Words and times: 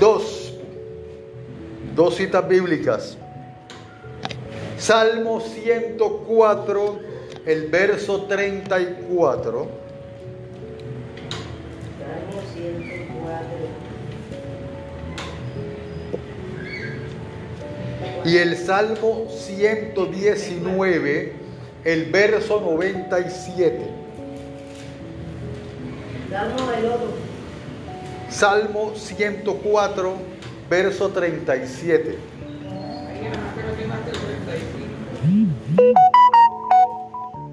Dos, 0.00 0.52
dos 1.94 2.16
citas 2.16 2.48
bíblicas. 2.48 3.16
Salmo 4.76 5.40
104, 5.40 6.98
el 7.46 7.68
verso 7.68 8.22
34. 8.22 9.68
Salmo 12.00 12.42
104. 12.52 13.84
Y 18.24 18.38
el 18.38 18.56
Salmo 18.56 19.28
119, 19.30 21.32
el 21.84 22.06
verso 22.06 22.60
97. 22.60 23.78
Salmo 26.30 26.70
del 26.72 26.86
otro. 26.86 27.23
Salmo 28.34 28.92
104, 28.96 30.12
verso 30.68 31.08
37. 31.10 32.18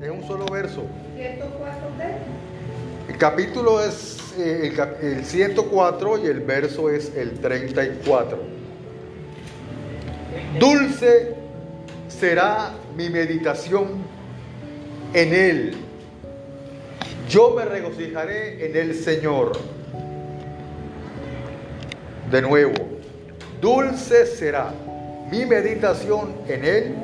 Es 0.02 0.10
un 0.10 0.28
solo 0.28 0.46
verso. 0.48 0.82
El 3.08 3.18
capítulo 3.20 3.80
es 3.80 4.18
eh, 4.40 4.74
el, 5.02 5.18
el 5.18 5.24
104 5.26 6.18
y 6.18 6.26
el 6.26 6.40
verso 6.40 6.90
es 6.90 7.16
el 7.16 7.40
34. 7.40 8.40
Dulce 10.60 11.36
será 12.08 12.72
mi 12.98 13.08
meditación 13.12 14.04
en 15.14 15.34
él. 15.36 15.78
Yo 17.30 17.54
me 17.56 17.66
regocijaré 17.66 18.66
en 18.66 18.76
el 18.76 18.96
Señor. 18.96 19.81
De 22.32 22.42
nuevo, 22.42 22.74
dulce 23.60 24.26
será 24.26 24.72
mi 25.30 25.46
meditación 25.46 26.34
en 26.48 26.64
él. 26.66 26.96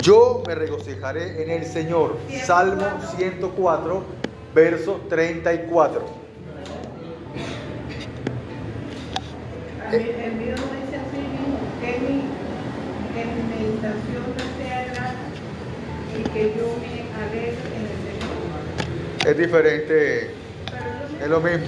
Yo 0.00 0.42
me 0.46 0.54
regocijaré 0.54 1.42
en 1.42 1.50
el 1.50 1.66
Señor. 1.66 2.16
Salmo 2.44 2.86
104, 3.16 4.02
verso 4.54 5.00
34. 5.08 6.00
A 9.86 9.90
mí- 9.90 9.96
El 9.98 10.32
mío 10.32 10.54
no 10.56 10.66
dice 10.80 10.96
así 10.96 11.18
mismo, 11.18 11.58
que 11.80 11.98
mi, 11.98 12.22
que 13.12 13.24
mi 13.26 13.42
meditación 13.54 14.22
me 14.36 14.64
sea 14.64 14.84
grata 14.84 15.14
y 16.18 16.22
que 16.30 16.54
yo 16.56 16.66
me 16.80 17.22
alegre 17.22 17.58
en 17.76 17.82
el 17.82 17.96
Señor. 18.06 19.26
Es 19.26 19.36
diferente, 19.36 20.30
es 21.22 21.28
lo 21.28 21.40
mismo. 21.40 21.66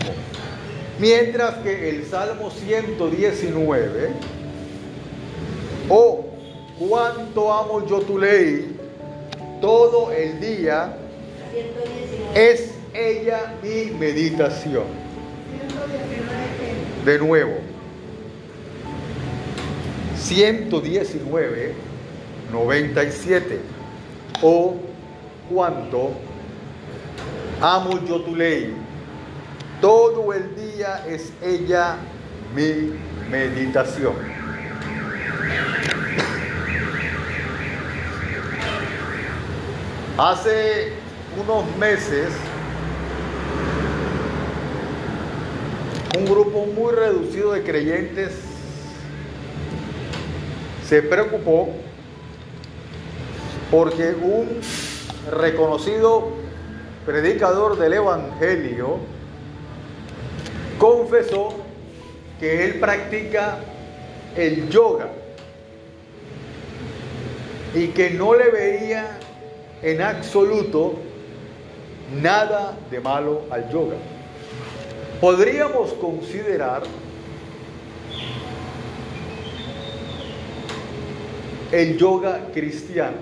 Mientras 1.03 1.56
que 1.64 1.89
el 1.89 2.06
Salmo 2.06 2.48
119, 2.48 4.11
oh, 5.89 6.27
cuánto 6.78 7.53
amo 7.53 7.84
yo 7.84 8.03
tu 8.03 8.20
ley, 8.20 8.77
todo 9.61 10.12
el 10.12 10.41
día 10.41 10.97
119. 11.50 12.53
es 12.53 12.70
ella 12.94 13.53
mi 13.61 13.91
meditación. 13.98 14.84
119 15.50 17.05
De 17.05 17.19
nuevo, 17.19 17.55
119, 20.20 21.75
97. 22.53 23.59
Oh, 24.41 24.77
cuánto 25.53 26.12
amo 27.61 27.98
yo 28.06 28.20
tu 28.20 28.37
ley. 28.37 28.81
Todo 29.83 30.33
el 30.33 30.55
día 30.55 31.05
es 31.08 31.33
ella 31.42 31.97
mi 32.55 32.97
meditación. 33.28 34.15
Hace 40.16 40.93
unos 41.37 41.76
meses, 41.78 42.28
un 46.16 46.26
grupo 46.26 46.64
muy 46.66 46.93
reducido 46.94 47.50
de 47.50 47.64
creyentes 47.64 48.38
se 50.88 51.03
preocupó 51.03 51.70
porque 53.69 54.14
un 54.14 54.60
reconocido 55.28 56.28
predicador 57.04 57.76
del 57.76 57.94
Evangelio 57.94 59.22
confesó 60.82 61.54
que 62.41 62.65
él 62.65 62.81
practica 62.81 63.59
el 64.37 64.69
yoga 64.69 65.06
y 67.72 67.87
que 67.88 68.10
no 68.10 68.34
le 68.34 68.50
veía 68.50 69.16
en 69.81 70.03
absoluto 70.03 70.94
nada 72.20 72.76
de 72.91 72.98
malo 72.98 73.43
al 73.48 73.70
yoga. 73.70 73.94
Podríamos 75.20 75.93
considerar 75.93 76.82
el 81.70 81.97
yoga 81.97 82.49
cristiano. 82.53 83.19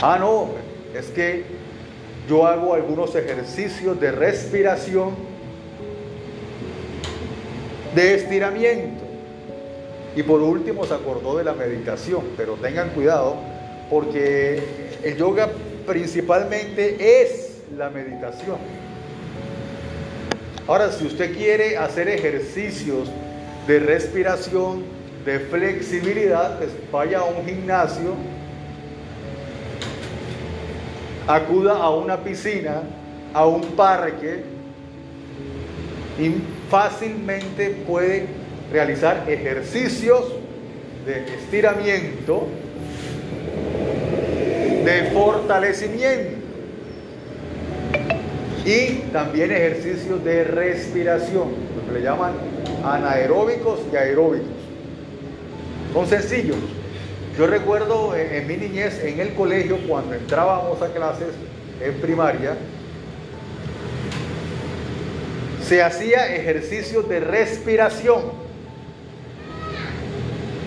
Ah, 0.00 0.16
no, 0.18 0.48
es 0.98 1.08
que 1.08 1.44
yo 2.26 2.46
hago 2.46 2.72
algunos 2.72 3.14
ejercicios 3.14 4.00
de 4.00 4.12
respiración, 4.12 5.33
de 7.94 8.14
estiramiento. 8.14 9.04
Y 10.16 10.22
por 10.22 10.40
último 10.40 10.84
se 10.84 10.94
acordó 10.94 11.36
de 11.38 11.44
la 11.44 11.54
meditación, 11.54 12.22
pero 12.36 12.54
tengan 12.54 12.90
cuidado 12.90 13.36
porque 13.90 14.62
el 15.02 15.16
yoga 15.16 15.48
principalmente 15.86 17.22
es 17.22 17.62
la 17.76 17.90
meditación. 17.90 18.56
Ahora, 20.66 20.90
si 20.92 21.06
usted 21.06 21.36
quiere 21.36 21.76
hacer 21.76 22.08
ejercicios 22.08 23.10
de 23.66 23.80
respiración, 23.80 24.84
de 25.24 25.40
flexibilidad, 25.40 26.58
pues 26.58 26.70
vaya 26.92 27.20
a 27.20 27.24
un 27.24 27.44
gimnasio, 27.46 28.14
acuda 31.26 31.76
a 31.76 31.90
una 31.90 32.18
piscina, 32.18 32.82
a 33.32 33.46
un 33.46 33.62
parque 33.72 34.44
fácilmente 36.74 37.70
puede 37.86 38.26
realizar 38.72 39.26
ejercicios 39.28 40.24
de 41.06 41.24
estiramiento, 41.36 42.48
de 44.84 45.10
fortalecimiento 45.12 46.36
y 48.64 48.86
también 49.12 49.52
ejercicios 49.52 50.24
de 50.24 50.42
respiración, 50.42 51.50
lo 51.76 51.86
que 51.86 52.00
le 52.00 52.04
llaman 52.04 52.32
anaeróbicos 52.84 53.78
y 53.92 53.94
aeróbicos. 53.94 54.48
Son 55.92 56.08
sencillos. 56.08 56.56
Yo 57.38 57.46
recuerdo 57.46 58.16
en, 58.16 58.34
en 58.34 58.48
mi 58.48 58.56
niñez 58.56 59.00
en 59.04 59.20
el 59.20 59.34
colegio 59.34 59.78
cuando 59.86 60.14
entrábamos 60.14 60.82
a 60.82 60.88
clases 60.88 61.28
en 61.80 61.94
primaria, 62.00 62.56
se 65.66 65.82
hacía 65.82 66.34
ejercicios 66.34 67.08
de 67.08 67.20
respiración. 67.20 68.44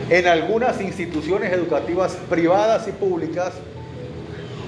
En 0.09 0.25
algunas 0.28 0.81
instituciones 0.81 1.52
educativas 1.53 2.18
privadas 2.30 2.88
y 2.88 2.91
públicas 2.91 3.53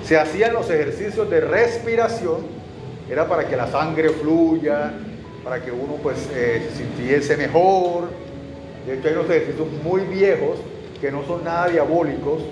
se 0.05 0.17
hacían 0.17 0.53
los 0.53 0.69
ejercicios 0.69 1.29
de 1.29 1.41
respiración, 1.41 2.59
era 3.09 3.27
para 3.27 3.47
que 3.47 3.55
la 3.55 3.67
sangre 3.67 4.09
fluya, 4.09 4.91
para 5.43 5.63
que 5.63 5.71
uno 5.71 5.93
pues 6.03 6.17
eh, 6.33 6.67
se 6.69 6.77
sintiese 6.77 7.37
mejor. 7.37 8.09
De 8.85 8.95
hecho 8.95 9.07
hay 9.07 9.13
unos 9.13 9.29
ejercicios 9.29 9.67
muy 9.83 10.01
viejos 10.01 10.59
que 11.01 11.11
no 11.11 11.25
son 11.25 11.43
nada 11.43 11.69
diabólicos, 11.69 12.43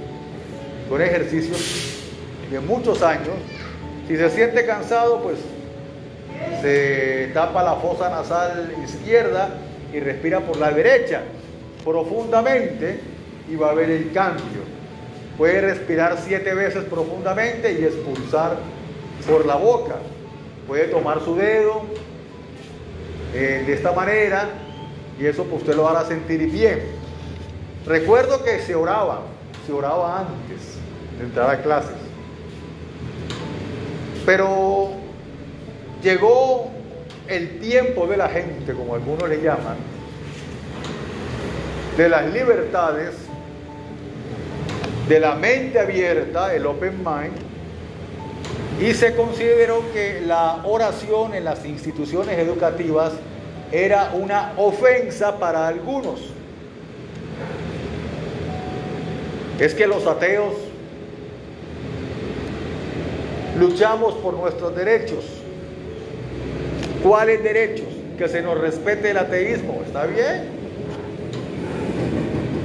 son 0.90 1.02
ejercicios 1.02 1.60
de 2.50 2.60
muchos 2.60 3.04
años. 3.04 3.36
Si 4.08 4.16
se 4.16 4.30
siente 4.30 4.66
cansado, 4.66 5.22
pues 5.22 5.38
se 6.62 7.32
tapa 7.34 7.64
la 7.64 7.76
fosa 7.76 8.10
nasal 8.10 8.74
izquierda 8.84 9.50
y 9.94 10.00
respira 10.00 10.40
por 10.42 10.58
la 10.58 10.72
derecha 10.72 11.22
profundamente 11.84 13.00
y 13.50 13.56
va 13.56 13.72
a 13.72 13.74
ver 13.74 13.90
el 13.90 14.12
cambio. 14.12 14.68
Puede 15.38 15.62
respirar 15.62 16.18
siete 16.24 16.54
veces 16.54 16.84
profundamente 16.86 17.80
y 17.80 17.84
expulsar 17.84 18.58
por 19.30 19.46
la 19.46 19.56
boca. 19.56 19.96
Puede 20.68 20.86
tomar 20.86 21.24
su 21.24 21.36
dedo 21.36 21.84
eh, 23.34 23.64
de 23.66 23.74
esta 23.74 23.92
manera 23.92 24.50
y 25.20 25.26
eso 25.26 25.44
pues 25.46 25.62
usted 25.62 25.76
lo 25.76 25.88
hará 25.88 26.06
sentir 26.06 26.50
bien. 26.50 26.82
Recuerdo 27.86 28.44
que 28.44 28.60
se 28.60 28.76
oraba, 28.76 29.22
se 29.66 29.72
oraba 29.72 30.20
antes 30.20 30.78
de 31.18 31.26
entrar 31.26 31.50
a 31.50 31.62
clases. 31.62 31.96
Pero 34.26 34.97
llegó 36.08 36.70
el 37.28 37.60
tiempo 37.60 38.08
de 38.08 38.16
la 38.16 38.30
gente, 38.30 38.72
como 38.72 38.96
algunos 38.96 39.28
le 39.28 39.42
llaman, 39.42 39.76
de 41.98 42.08
las 42.08 42.32
libertades, 42.32 43.14
de 45.10 45.20
la 45.20 45.36
mente 45.36 45.80
abierta, 45.80 46.56
el 46.56 46.66
open 46.66 47.00
mind, 47.00 47.36
y 48.80 48.94
se 48.94 49.18
consideró 49.18 49.84
que 49.92 50.22
la 50.26 50.62
oración 50.64 51.34
en 51.34 51.44
las 51.44 51.66
instituciones 51.66 52.40
educativas 52.40 53.12
era 53.74 54.12
una 54.14 54.54
ofensa 54.56 55.38
para 55.40 55.68
algunos. 55.68 56.22
Es 59.60 59.74
que 59.74 59.88
los 59.88 60.08
ateos 60.08 60.54
luchamos 63.60 64.14
por 64.16 64.36
nuestros 64.36 64.74
derechos. 64.74 65.37
¿Cuáles 67.08 67.42
derechos? 67.42 67.88
Que 68.18 68.28
se 68.28 68.42
nos 68.42 68.58
respete 68.58 69.12
el 69.12 69.18
ateísmo, 69.18 69.82
¿está 69.86 70.06
bien? 70.08 70.44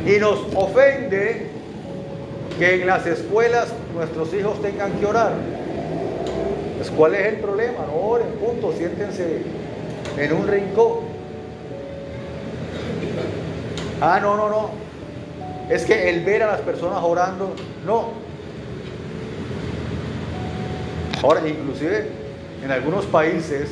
Y 0.05 0.19
nos 0.19 0.41
ofende 0.57 1.47
que 2.59 2.81
en 2.81 2.87
las 2.89 3.07
escuelas 3.07 3.73
nuestros 3.95 4.35
hijos 4.35 4.61
tengan 4.61 4.91
que 4.99 5.07
orar. 5.07 5.35
Pues 6.77 6.91
¿cuál 6.91 7.15
es 7.15 7.29
el 7.29 7.37
problema? 7.37 7.87
No 7.87 7.95
oren, 7.95 8.33
punto, 8.33 8.73
siéntense 8.77 9.43
en 10.17 10.33
un 10.33 10.49
rincón. 10.49 11.13
Ah, 14.01 14.19
no, 14.21 14.37
no, 14.37 14.49
no. 14.49 14.71
Es 15.71 15.85
que 15.85 16.11
el 16.11 16.25
ver 16.25 16.43
a 16.43 16.49
las 16.49 16.61
personas 16.63 16.99
orando, 17.01 17.55
no. 17.87 18.09
Ahora, 21.23 21.47
inclusive 21.47 22.09
en 22.65 22.73
algunos 22.73 23.05
países 23.07 23.69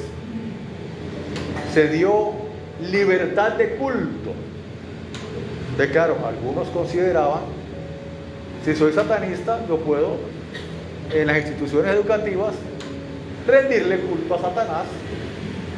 se 1.72 1.88
dio 1.88 2.32
libertad 2.80 3.52
de 3.52 3.76
culto. 3.76 4.32
De 5.76 5.90
claro, 5.90 6.16
algunos 6.26 6.68
consideraban, 6.68 7.42
si 8.64 8.74
soy 8.74 8.92
satanista, 8.92 9.60
yo 9.68 9.78
puedo 9.78 10.16
en 11.12 11.26
las 11.26 11.38
instituciones 11.38 11.94
educativas 11.94 12.54
rendirle 13.46 13.98
culto 14.00 14.34
a 14.34 14.40
Satanás. 14.40 14.84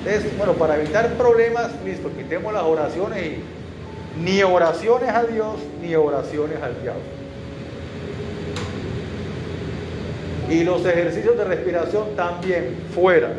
Entonces, 0.04 0.36
bueno, 0.36 0.54
para 0.54 0.76
evitar 0.76 1.08
problemas, 1.14 1.70
listo, 1.84 2.10
quitemos 2.16 2.52
las 2.52 2.64
oraciones 2.64 3.24
y 3.24 4.20
ni 4.20 4.42
oraciones 4.42 5.08
a 5.10 5.24
Dios 5.24 5.56
ni 5.80 5.94
oraciones 5.94 6.60
al 6.60 6.82
diablo. 6.82 7.02
Y 10.50 10.64
los 10.64 10.84
ejercicios 10.84 11.36
de 11.38 11.44
respiración 11.44 12.16
también 12.16 12.76
fuera. 12.94 13.32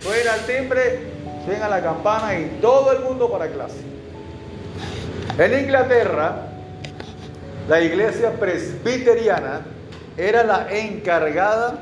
Fuera 0.00 0.32
al 0.32 0.40
timbre, 0.40 1.11
suena 1.44 1.68
la 1.68 1.82
campana 1.82 2.38
y 2.38 2.58
todo 2.60 2.92
el 2.92 3.00
mundo 3.00 3.30
para 3.30 3.48
clase. 3.48 3.80
En 5.38 5.64
Inglaterra, 5.64 6.48
la 7.68 7.80
iglesia 7.80 8.32
presbiteriana 8.32 9.62
era 10.16 10.44
la 10.44 10.66
encargada 10.70 11.78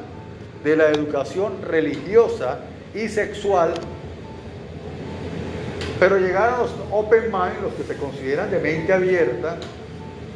de 0.63 0.77
la 0.77 0.89
educación 0.89 1.63
religiosa 1.63 2.59
y 2.95 3.09
sexual, 3.09 3.75
pero 5.99 6.19
llegaron 6.19 6.61
los 6.61 6.71
open 6.91 7.25
mind, 7.25 7.63
los 7.63 7.75
que 7.75 7.83
se 7.83 7.97
consideran 7.97 8.51
de 8.51 8.59
mente 8.59 8.93
abierta, 8.93 9.57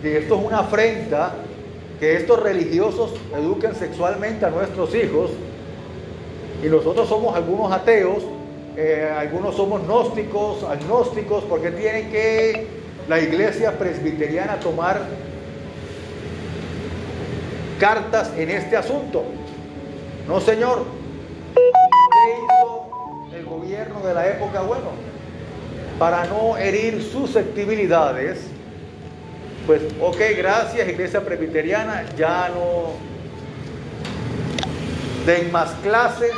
que 0.02 0.18
esto 0.18 0.38
es 0.38 0.46
una 0.46 0.60
afrenta, 0.60 1.34
que 2.00 2.16
estos 2.16 2.42
religiosos 2.42 3.12
eduquen 3.34 3.74
sexualmente 3.74 4.44
a 4.44 4.50
nuestros 4.50 4.94
hijos, 4.94 5.30
y 6.62 6.66
nosotros 6.66 7.08
somos 7.08 7.36
algunos 7.36 7.72
ateos, 7.72 8.22
eh, 8.76 9.12
algunos 9.16 9.54
somos 9.54 9.82
gnósticos, 9.84 10.64
agnósticos, 10.64 11.44
porque 11.44 11.70
tiene 11.70 12.08
que 12.10 12.66
la 13.08 13.20
iglesia 13.20 13.78
presbiteriana 13.78 14.58
tomar 14.60 15.02
cartas 17.78 18.32
en 18.36 18.50
este 18.50 18.76
asunto. 18.76 19.24
No, 20.26 20.40
señor. 20.40 20.84
¿Qué 21.54 21.60
hizo 22.44 23.36
el 23.36 23.44
gobierno 23.44 24.00
de 24.00 24.14
la 24.14 24.28
época? 24.28 24.62
Bueno, 24.62 24.90
para 25.98 26.24
no 26.24 26.56
herir 26.56 27.02
susceptibilidades, 27.02 28.46
pues, 29.66 29.82
ok, 30.00 30.16
gracias, 30.36 30.88
iglesia 30.88 31.24
presbiteriana, 31.24 32.04
ya 32.16 32.48
no 32.48 32.92
den 35.26 35.50
más 35.52 35.70
clases, 35.82 36.32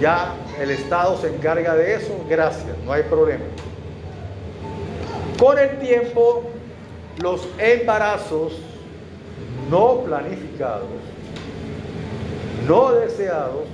ya 0.00 0.34
el 0.60 0.70
Estado 0.70 1.18
se 1.20 1.28
encarga 1.28 1.74
de 1.74 1.94
eso, 1.94 2.24
gracias, 2.28 2.76
no 2.84 2.92
hay 2.92 3.02
problema. 3.04 3.44
Con 5.38 5.58
el 5.58 5.78
tiempo, 5.78 6.44
los 7.18 7.46
embarazos 7.58 8.52
no 9.70 10.00
planificados 10.00 10.88
no 12.66 12.92
deseados, 12.92 13.66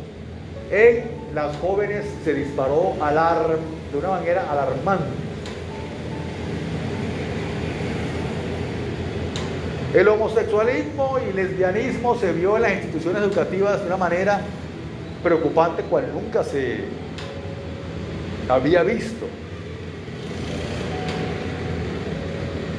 en 0.70 1.04
las 1.34 1.56
jóvenes 1.58 2.04
se 2.24 2.34
disparó 2.34 2.94
alarm, 3.00 3.58
de 3.92 3.98
una 3.98 4.08
manera 4.08 4.50
alarmante. 4.50 5.04
El 9.94 10.08
homosexualismo 10.08 11.18
y 11.28 11.32
lesbianismo 11.32 12.16
se 12.16 12.32
vio 12.32 12.56
en 12.56 12.62
las 12.62 12.72
instituciones 12.72 13.22
educativas 13.22 13.80
de 13.80 13.86
una 13.86 13.96
manera 13.96 14.40
preocupante 15.22 15.82
cual 15.82 16.10
nunca 16.12 16.44
se 16.44 16.84
había 18.48 18.82
visto. 18.82 19.26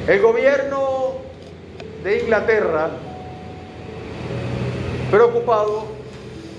El 0.06 0.22
gobierno 0.22 1.18
de 2.02 2.20
Inglaterra, 2.22 2.88
preocupado, 5.10 5.84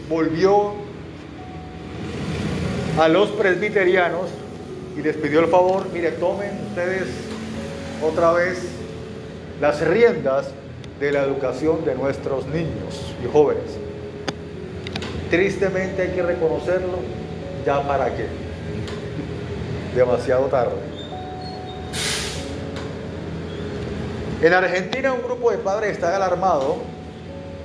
volvió 0.08 0.74
a 3.00 3.08
los 3.08 3.30
presbiterianos 3.30 4.28
y 4.96 5.02
les 5.02 5.16
pidió 5.16 5.40
el 5.40 5.48
favor, 5.48 5.88
mire, 5.92 6.12
tomen 6.12 6.52
ustedes 6.68 7.08
otra 8.04 8.34
vez 8.34 8.60
las 9.60 9.82
riendas 9.82 10.52
de 11.00 11.12
la 11.12 11.24
educación 11.24 11.86
de 11.86 11.96
nuestros 11.96 12.46
niños 12.48 13.16
y 13.24 13.32
jóvenes. 13.32 13.79
Tristemente 15.30 16.02
hay 16.02 16.10
que 16.10 16.24
reconocerlo, 16.24 17.00
ya 17.66 17.86
para 17.88 18.16
qué, 18.16 18.26
demasiado 19.96 20.46
tarde. 20.46 20.74
En 24.42 24.54
Argentina 24.54 25.14
un 25.14 25.22
grupo 25.22 25.52
de 25.52 25.58
padres 25.58 25.92
está 25.92 26.16
alarmado. 26.16 26.78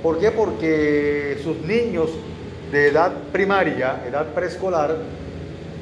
¿Por 0.03 0.19
qué? 0.19 0.29
Porque 0.29 1.39
sus 1.41 1.57
niños 1.61 2.11
de 2.71 2.89
edad 2.89 3.11
primaria, 3.31 4.03
edad 4.07 4.27
preescolar, 4.27 4.97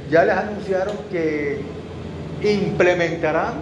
ya 0.10 0.24
les 0.24 0.38
anunciaron 0.38 0.96
que 1.12 1.60
implementarán 2.44 3.56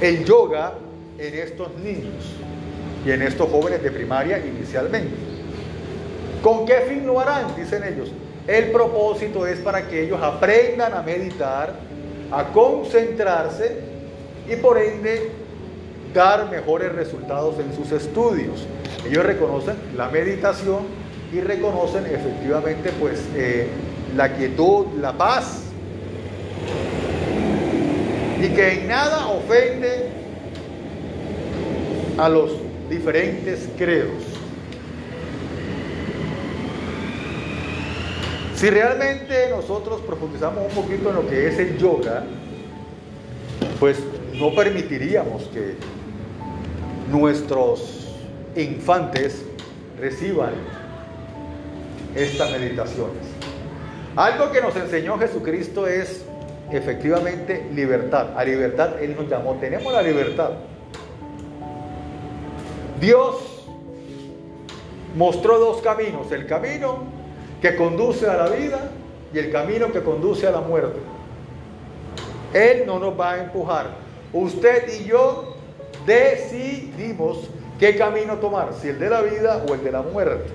el 0.00 0.24
yoga 0.24 0.72
en 1.18 1.34
estos 1.34 1.74
niños 1.78 2.24
y 3.04 3.10
en 3.10 3.22
estos 3.22 3.50
jóvenes 3.50 3.82
de 3.82 3.90
primaria 3.90 4.38
inicialmente. 4.38 5.27
¿Con 6.42 6.66
qué 6.66 6.80
fin 6.88 7.06
lo 7.06 7.20
harán? 7.20 7.54
Dicen 7.56 7.82
ellos. 7.84 8.10
El 8.46 8.70
propósito 8.70 9.46
es 9.46 9.58
para 9.58 9.86
que 9.88 10.04
ellos 10.04 10.20
aprendan 10.22 10.94
a 10.94 11.02
meditar, 11.02 11.74
a 12.30 12.44
concentrarse 12.52 13.80
y 14.48 14.56
por 14.56 14.78
ende 14.78 15.30
dar 16.14 16.50
mejores 16.50 16.92
resultados 16.92 17.56
en 17.58 17.74
sus 17.74 17.92
estudios. 17.92 18.66
Ellos 19.06 19.24
reconocen 19.24 19.76
la 19.96 20.08
meditación 20.08 20.86
y 21.32 21.40
reconocen 21.40 22.06
efectivamente 22.06 22.90
pues 22.98 23.22
eh, 23.34 23.68
la 24.16 24.34
quietud, 24.34 24.86
la 24.98 25.12
paz 25.12 25.64
y 28.40 28.48
que 28.48 28.72
en 28.80 28.88
nada 28.88 29.28
ofende 29.28 30.08
a 32.16 32.28
los 32.28 32.52
diferentes 32.88 33.68
credos. 33.76 34.27
Si 38.58 38.68
realmente 38.68 39.50
nosotros 39.50 40.00
profundizamos 40.00 40.64
un 40.68 40.82
poquito 40.82 41.10
en 41.10 41.14
lo 41.14 41.28
que 41.28 41.46
es 41.46 41.60
el 41.60 41.78
yoga, 41.78 42.24
pues 43.78 44.00
no 44.34 44.52
permitiríamos 44.52 45.44
que 45.44 45.76
nuestros 47.08 48.16
infantes 48.56 49.44
reciban 50.00 50.54
estas 52.16 52.50
meditaciones. 52.50 53.22
Algo 54.16 54.50
que 54.50 54.60
nos 54.60 54.74
enseñó 54.74 55.16
Jesucristo 55.20 55.86
es 55.86 56.24
efectivamente 56.72 57.64
libertad. 57.72 58.36
A 58.36 58.42
libertad 58.42 59.00
Él 59.00 59.14
nos 59.14 59.28
llamó. 59.28 59.54
Tenemos 59.60 59.92
la 59.92 60.02
libertad. 60.02 60.50
Dios 63.00 63.36
mostró 65.14 65.60
dos 65.60 65.80
caminos. 65.80 66.32
El 66.32 66.48
camino 66.48 67.17
que 67.60 67.76
conduce 67.76 68.28
a 68.28 68.36
la 68.36 68.48
vida 68.48 68.90
y 69.32 69.38
el 69.38 69.50
camino 69.50 69.92
que 69.92 70.02
conduce 70.02 70.46
a 70.46 70.50
la 70.50 70.60
muerte. 70.60 70.98
Él 72.52 72.84
no 72.86 72.98
nos 72.98 73.18
va 73.18 73.32
a 73.32 73.38
empujar. 73.38 73.86
Usted 74.32 75.00
y 75.00 75.04
yo 75.04 75.56
decidimos 76.06 77.48
qué 77.78 77.96
camino 77.96 78.34
tomar, 78.36 78.72
si 78.80 78.88
el 78.88 78.98
de 78.98 79.10
la 79.10 79.22
vida 79.22 79.64
o 79.68 79.74
el 79.74 79.84
de 79.84 79.92
la 79.92 80.02
muerte. 80.02 80.50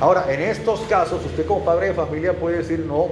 Ahora, 0.00 0.32
en 0.32 0.40
estos 0.40 0.80
casos, 0.82 1.24
usted 1.24 1.46
como 1.46 1.64
padre 1.64 1.88
de 1.88 1.94
familia 1.94 2.32
puede 2.32 2.58
decir, 2.58 2.80
no, 2.80 3.08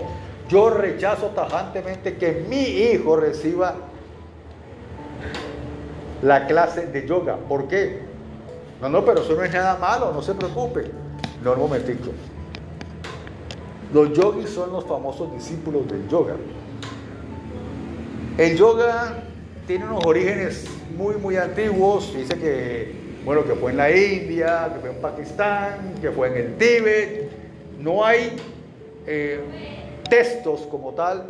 yo 0.49 0.71
rechazo 0.71 1.26
tajantemente 1.28 2.16
que 2.16 2.45
mi 2.49 2.62
hijo 2.62 3.16
reciba 3.16 3.75
la 6.23 6.47
clase 6.47 6.87
de 6.87 7.06
yoga. 7.06 7.37
¿Por 7.49 7.66
qué? 7.66 8.00
No, 8.80 8.88
no, 8.88 9.04
pero 9.04 9.23
eso 9.23 9.35
no 9.35 9.42
es 9.42 9.52
nada 9.52 9.76
malo, 9.78 10.12
no 10.12 10.23
se 10.23 10.35
preocupe. 10.35 10.85
No, 11.42 11.52
un 11.52 11.58
momentico. 11.60 12.10
Los 13.92 14.12
yogis 14.12 14.50
son 14.50 14.72
los 14.72 14.84
famosos 14.84 15.32
discípulos 15.32 15.88
del 15.88 16.08
yoga. 16.08 16.34
El 18.36 18.56
yoga 18.56 19.22
tiene 19.66 19.84
unos 19.84 20.04
orígenes 20.04 20.66
muy, 20.96 21.16
muy 21.16 21.36
antiguos. 21.36 22.12
Dice 22.14 22.36
que, 22.38 22.92
bueno, 23.24 23.44
que 23.44 23.54
fue 23.54 23.70
en 23.70 23.76
la 23.76 23.90
India, 23.90 24.70
que 24.74 24.80
fue 24.80 24.90
en 24.90 25.00
Pakistán, 25.00 25.94
que 26.00 26.10
fue 26.10 26.28
en 26.28 26.36
el 26.36 26.56
Tíbet. 26.56 27.30
No 27.80 28.04
hay 28.04 28.32
eh, 29.06 29.40
textos 30.10 30.62
como 30.70 30.92
tal 30.92 31.24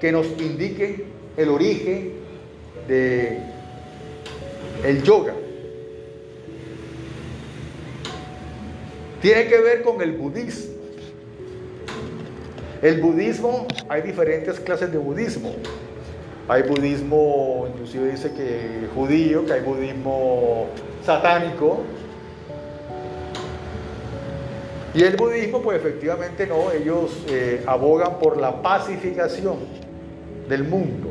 que 0.00 0.12
nos 0.12 0.26
indiquen 0.38 1.04
el 1.36 1.48
origen 1.48 2.12
de 2.88 3.40
yoga. 5.02 5.34
Tiene 9.26 9.48
que 9.48 9.58
ver 9.58 9.82
con 9.82 10.00
el 10.02 10.12
budismo. 10.12 10.76
El 12.80 13.00
budismo, 13.00 13.66
hay 13.88 14.02
diferentes 14.02 14.60
clases 14.60 14.92
de 14.92 14.98
budismo. 14.98 15.52
Hay 16.46 16.62
budismo, 16.62 17.66
inclusive 17.72 18.12
dice 18.12 18.32
que 18.32 18.86
judío, 18.94 19.44
que 19.44 19.54
hay 19.54 19.62
budismo 19.62 20.68
satánico. 21.04 21.80
Y 24.94 25.02
el 25.02 25.16
budismo, 25.16 25.60
pues 25.60 25.78
efectivamente 25.78 26.46
no, 26.46 26.70
ellos 26.70 27.10
eh, 27.28 27.64
abogan 27.66 28.20
por 28.20 28.36
la 28.36 28.62
pacificación 28.62 29.56
del 30.48 30.62
mundo. 30.62 31.10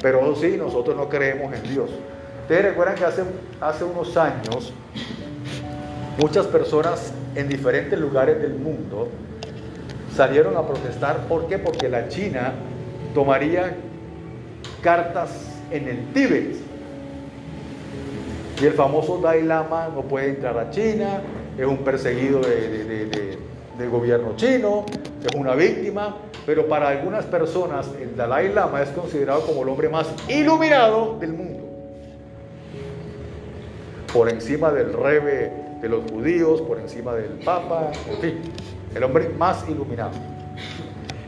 Pero 0.00 0.36
sí, 0.36 0.54
nosotros 0.56 0.96
no 0.96 1.08
creemos 1.08 1.52
en 1.52 1.62
Dios. 1.64 1.90
Ustedes 2.42 2.62
recuerdan 2.62 2.94
que 2.94 3.04
hace, 3.06 3.24
hace 3.60 3.82
unos 3.82 4.16
años 4.16 4.72
muchas 6.18 6.46
personas 6.46 7.12
en 7.36 7.48
diferentes 7.48 7.98
lugares 7.98 8.42
del 8.42 8.54
mundo 8.54 9.08
salieron 10.14 10.56
a 10.56 10.66
protestar. 10.66 11.28
¿Por 11.28 11.46
qué? 11.46 11.58
Porque 11.58 11.88
la 11.88 12.08
China 12.08 12.54
tomaría 13.14 13.76
cartas 14.82 15.30
en 15.70 15.88
el 15.88 16.12
Tíbet. 16.12 16.56
Y 18.60 18.66
el 18.66 18.72
famoso 18.72 19.18
Dalai 19.18 19.44
Lama 19.44 19.88
no 19.94 20.02
puede 20.02 20.30
entrar 20.30 20.58
a 20.58 20.70
China, 20.70 21.20
es 21.56 21.64
un 21.64 21.78
perseguido 21.78 22.40
del 22.40 23.90
gobierno 23.90 24.34
chino, 24.34 24.84
es 25.24 25.36
una 25.36 25.54
víctima, 25.54 26.16
pero 26.44 26.66
para 26.66 26.88
algunas 26.88 27.24
personas 27.26 27.86
el 28.00 28.16
Dalai 28.16 28.52
Lama 28.52 28.82
es 28.82 28.88
considerado 28.88 29.42
como 29.42 29.62
el 29.62 29.68
hombre 29.68 29.88
más 29.88 30.08
iluminado 30.28 31.16
del 31.20 31.34
mundo. 31.34 31.68
Por 34.12 34.28
encima 34.28 34.72
del 34.72 34.92
rebe 34.92 35.67
de 35.80 35.88
los 35.88 36.10
judíos, 36.10 36.60
por 36.62 36.78
encima 36.78 37.14
del 37.14 37.38
papa, 37.44 37.90
en 38.10 38.18
fin, 38.18 38.40
el 38.94 39.04
hombre 39.04 39.28
más 39.30 39.68
iluminado. 39.68 40.12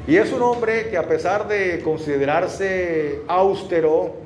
Y 0.07 0.17
es 0.17 0.33
un 0.33 0.43
hombre 0.43 0.89
que 0.91 0.97
a 0.97 1.07
pesar 1.07 1.47
de 1.47 1.81
considerarse 1.85 3.23
austero, 3.29 4.17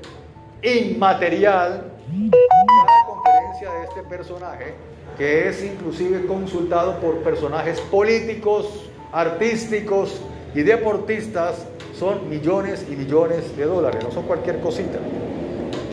inmaterial, 0.63 1.93
cada 2.07 3.07
conferencia 3.07 3.71
de 3.71 3.85
este 3.85 4.03
personaje, 4.05 4.75
que 5.19 5.49
es 5.49 5.63
inclusive 5.63 6.27
consultado 6.27 6.99
por 7.01 7.19
personajes 7.19 7.81
políticos, 7.81 8.91
artísticos 9.13 10.21
y 10.55 10.63
deportistas, 10.63 11.67
son 11.99 12.29
millones 12.29 12.87
y 12.91 12.97
millones 12.97 13.57
de 13.57 13.65
dólares, 13.65 14.03
no 14.03 14.11
son 14.11 14.25
cualquier 14.25 14.61
cosita. 14.61 14.99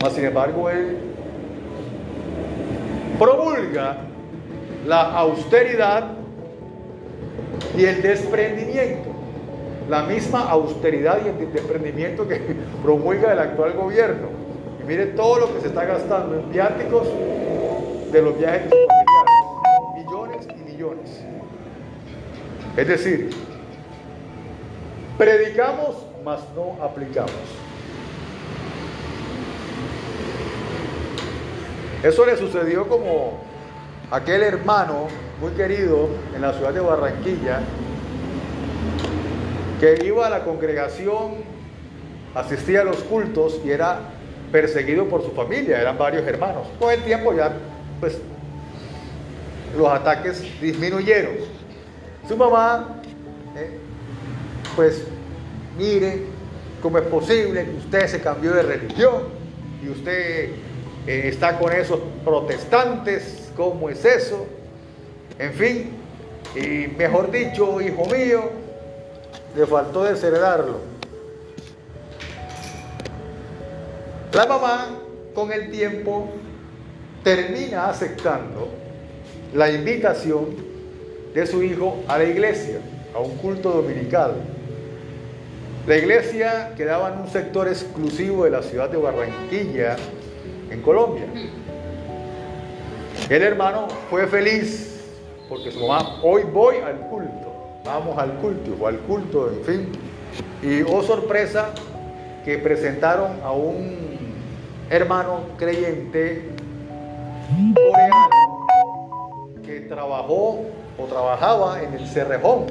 Mas 0.02 0.14
sin 0.14 0.26
embargo, 0.26 0.70
él 0.70 0.98
promulga 3.20 3.98
la 4.86 5.02
austeridad 5.18 6.12
y 7.78 7.86
el 7.86 8.02
desprendimiento 8.02 9.12
la 9.92 10.04
misma 10.04 10.50
austeridad 10.50 11.20
y 11.26 11.28
el 11.28 11.52
desprendimiento 11.52 12.26
que 12.26 12.38
promulga 12.84 13.34
el 13.34 13.40
actual 13.40 13.74
gobierno. 13.74 14.30
Y 14.82 14.88
mire 14.88 15.08
todo 15.08 15.40
lo 15.40 15.54
que 15.54 15.60
se 15.60 15.68
está 15.68 15.84
gastando 15.84 16.40
en 16.40 16.50
viáticos 16.50 17.08
de 18.12 18.22
los 18.22 18.38
viajes 18.40 18.70
familiares. 18.70 19.98
Millones 19.98 20.48
y 20.50 20.72
millones. 20.72 21.22
Es 22.78 22.88
decir, 22.88 23.32
predicamos, 25.18 25.98
mas 26.24 26.40
no 26.56 26.82
aplicamos. 26.82 27.32
Eso 32.02 32.26
le 32.26 32.38
sucedió 32.38 32.88
como 32.88 33.42
aquel 34.12 34.44
hermano 34.44 35.08
muy 35.40 35.52
querido 35.54 36.10
en 36.36 36.42
la 36.42 36.54
ciudad 36.54 36.74
de 36.74 36.82
Barranquilla, 36.82 37.62
que 39.80 40.06
iba 40.06 40.28
a 40.28 40.30
la 40.30 40.44
congregación, 40.44 41.36
asistía 42.36 42.82
a 42.82 42.84
los 42.84 42.98
cultos 42.98 43.60
y 43.66 43.72
era 43.72 44.00
perseguido 44.52 45.08
por 45.08 45.24
su 45.24 45.32
familia, 45.32 45.82
eran 45.82 45.98
varios 45.98 46.28
hermanos. 46.28 46.68
Con 46.78 46.92
el 46.92 47.02
tiempo 47.04 47.34
ya, 47.34 47.54
pues, 48.00 48.20
los 49.76 49.88
ataques 49.88 50.44
disminuyeron. 50.62 51.34
Su 52.28 52.36
mamá, 52.36 53.02
eh, 53.56 53.80
pues, 54.76 55.06
mire 55.78 56.26
cómo 56.82 56.98
es 56.98 57.06
posible 57.06 57.66
que 57.66 57.72
usted 57.72 58.08
se 58.08 58.22
cambió 58.22 58.54
de 58.54 58.64
religión 58.64 59.24
y 59.84 59.90
usted 59.90 60.50
eh, 61.08 61.22
está 61.26 61.58
con 61.58 61.72
esos 61.72 62.00
protestantes, 62.24 63.41
¿cómo 63.56 63.90
es 63.90 64.04
eso? 64.06 64.46
En 65.40 65.54
fin, 65.54 65.92
y 66.56 66.88
mejor 66.98 67.32
dicho, 67.32 67.82
hijo 67.82 68.06
mío, 68.06 68.50
le 69.56 69.66
faltó 69.66 70.04
desheredarlo. 70.04 70.80
La 74.34 74.46
mamá 74.46 74.88
con 75.34 75.52
el 75.52 75.72
tiempo 75.72 76.30
termina 77.24 77.90
aceptando 77.90 78.70
la 79.54 79.70
invitación 79.72 80.56
de 81.34 81.46
su 81.46 81.64
hijo 81.64 82.04
a 82.08 82.18
la 82.18 82.24
iglesia, 82.26 82.80
a 83.14 83.20
un 83.20 83.36
culto 83.38 83.72
dominical. 83.72 84.36
La 85.88 85.98
iglesia 85.98 86.74
quedaba 86.78 87.14
en 87.14 87.22
un 87.22 87.28
sector 87.28 87.68
exclusivo 87.68 88.46
de 88.46 88.52
la 88.52 88.62
ciudad 88.62 88.90
de 88.90 88.98
Barranquilla, 88.98 89.96
en 90.70 90.82
Colombia. 90.82 91.26
El 93.32 93.42
hermano 93.42 93.88
fue 94.10 94.28
feliz 94.28 95.02
porque 95.50 95.72
su 95.72 95.88
mamá, 95.88 96.20
hoy 96.22 96.44
voy 96.44 96.76
al 96.78 97.00
culto 97.10 97.42
vamos 97.84 98.18
al 98.18 98.34
culto, 98.36 98.72
o 98.80 98.88
al 98.88 98.98
culto, 99.00 99.50
en 99.50 99.64
fin. 99.64 99.92
Y 100.62 100.82
oh 100.84 101.02
sorpresa, 101.02 101.70
que 102.46 102.58
presentaron 102.58 103.32
a 103.44 103.52
un 103.52 103.96
hermano 104.90 105.42
creyente 105.58 106.50
coreano 107.76 108.66
que 109.64 109.82
trabajó 109.82 110.66
o 110.98 111.06
trabajaba 111.06 111.82
en 111.82 111.94
el 111.94 112.08
Cerrejón. 112.08 112.66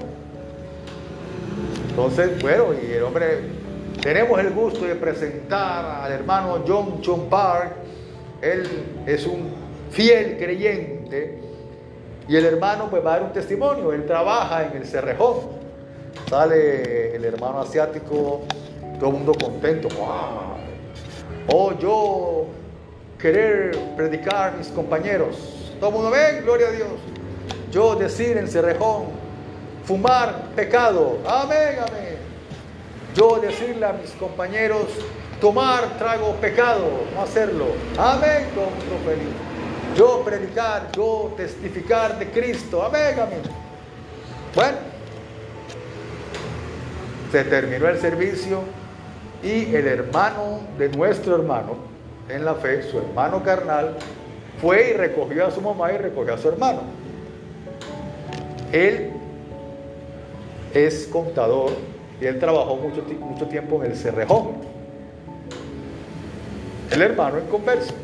Entonces, 1.88 2.40
bueno, 2.40 2.66
y 2.72 2.92
el 2.92 3.02
hombre, 3.02 3.40
tenemos 4.02 4.38
el 4.40 4.50
gusto 4.50 4.84
de 4.84 4.94
presentar 4.94 6.02
al 6.02 6.12
hermano 6.12 6.62
John 6.66 7.00
Chon 7.00 7.28
Park. 7.28 7.72
Él 8.40 8.66
es 9.06 9.26
un 9.26 9.52
fiel 9.90 10.36
creyente 10.38 11.38
y 12.30 12.36
el 12.36 12.44
hermano 12.44 12.88
pues 12.88 13.04
va 13.04 13.14
a 13.14 13.16
dar 13.18 13.22
un 13.24 13.32
testimonio, 13.32 13.92
él 13.92 14.06
trabaja 14.06 14.64
en 14.64 14.76
el 14.76 14.86
Cerrejón. 14.86 15.58
Sale 16.28 17.16
el 17.16 17.24
hermano 17.24 17.60
asiático, 17.60 18.42
todo 19.00 19.10
el 19.10 19.16
mundo 19.16 19.32
contento. 19.32 19.88
¡Wow! 19.88 20.56
Oh, 21.52 21.76
yo 21.76 22.46
querer 23.18 23.76
predicar 23.96 24.56
mis 24.56 24.68
compañeros. 24.68 25.74
Todo 25.80 25.90
el 25.90 25.96
mundo, 25.96 26.10
ven, 26.12 26.44
gloria 26.44 26.68
a 26.68 26.70
Dios. 26.70 26.88
Yo 27.72 27.96
decir 27.96 28.36
en 28.36 28.46
Cerrejón, 28.46 29.06
fumar 29.84 30.50
pecado. 30.54 31.18
Amén, 31.26 31.78
amén. 31.80 32.16
Yo 33.16 33.40
decirle 33.40 33.86
a 33.86 33.92
mis 33.92 34.12
compañeros, 34.12 34.86
tomar 35.40 35.98
trago 35.98 36.34
pecado, 36.36 36.86
no 37.12 37.22
hacerlo. 37.22 37.66
Amén, 37.98 38.46
todo 38.54 38.66
el 38.66 38.70
mundo 38.70 38.96
feliz 39.04 39.49
yo 39.96 40.22
predicar, 40.24 40.90
yo 40.92 41.32
testificar 41.36 42.18
de 42.18 42.26
Cristo. 42.30 42.82
Amén, 42.82 43.18
amén. 43.20 43.42
Bueno, 44.54 44.78
Se 47.30 47.44
terminó 47.44 47.88
el 47.88 47.98
servicio 47.98 48.62
y 49.42 49.74
el 49.74 49.86
hermano 49.86 50.60
de 50.78 50.88
nuestro 50.88 51.36
hermano 51.36 51.76
en 52.28 52.44
la 52.44 52.54
fe, 52.54 52.82
su 52.82 52.98
hermano 52.98 53.42
carnal, 53.42 53.96
fue 54.60 54.90
y 54.90 54.92
recogió 54.94 55.46
a 55.46 55.50
su 55.50 55.60
mamá 55.60 55.92
y 55.92 55.98
recogió 55.98 56.34
a 56.34 56.38
su 56.38 56.48
hermano. 56.48 56.80
Él 58.72 59.10
es 60.74 61.08
contador 61.10 61.72
y 62.20 62.26
él 62.26 62.38
trabajó 62.38 62.76
mucho, 62.76 63.02
mucho 63.18 63.46
tiempo 63.46 63.82
en 63.82 63.92
el 63.92 63.96
Cerrejón. 63.96 64.52
El 66.90 67.02
hermano 67.02 67.38
en 67.38 67.46
conversa. 67.46 67.94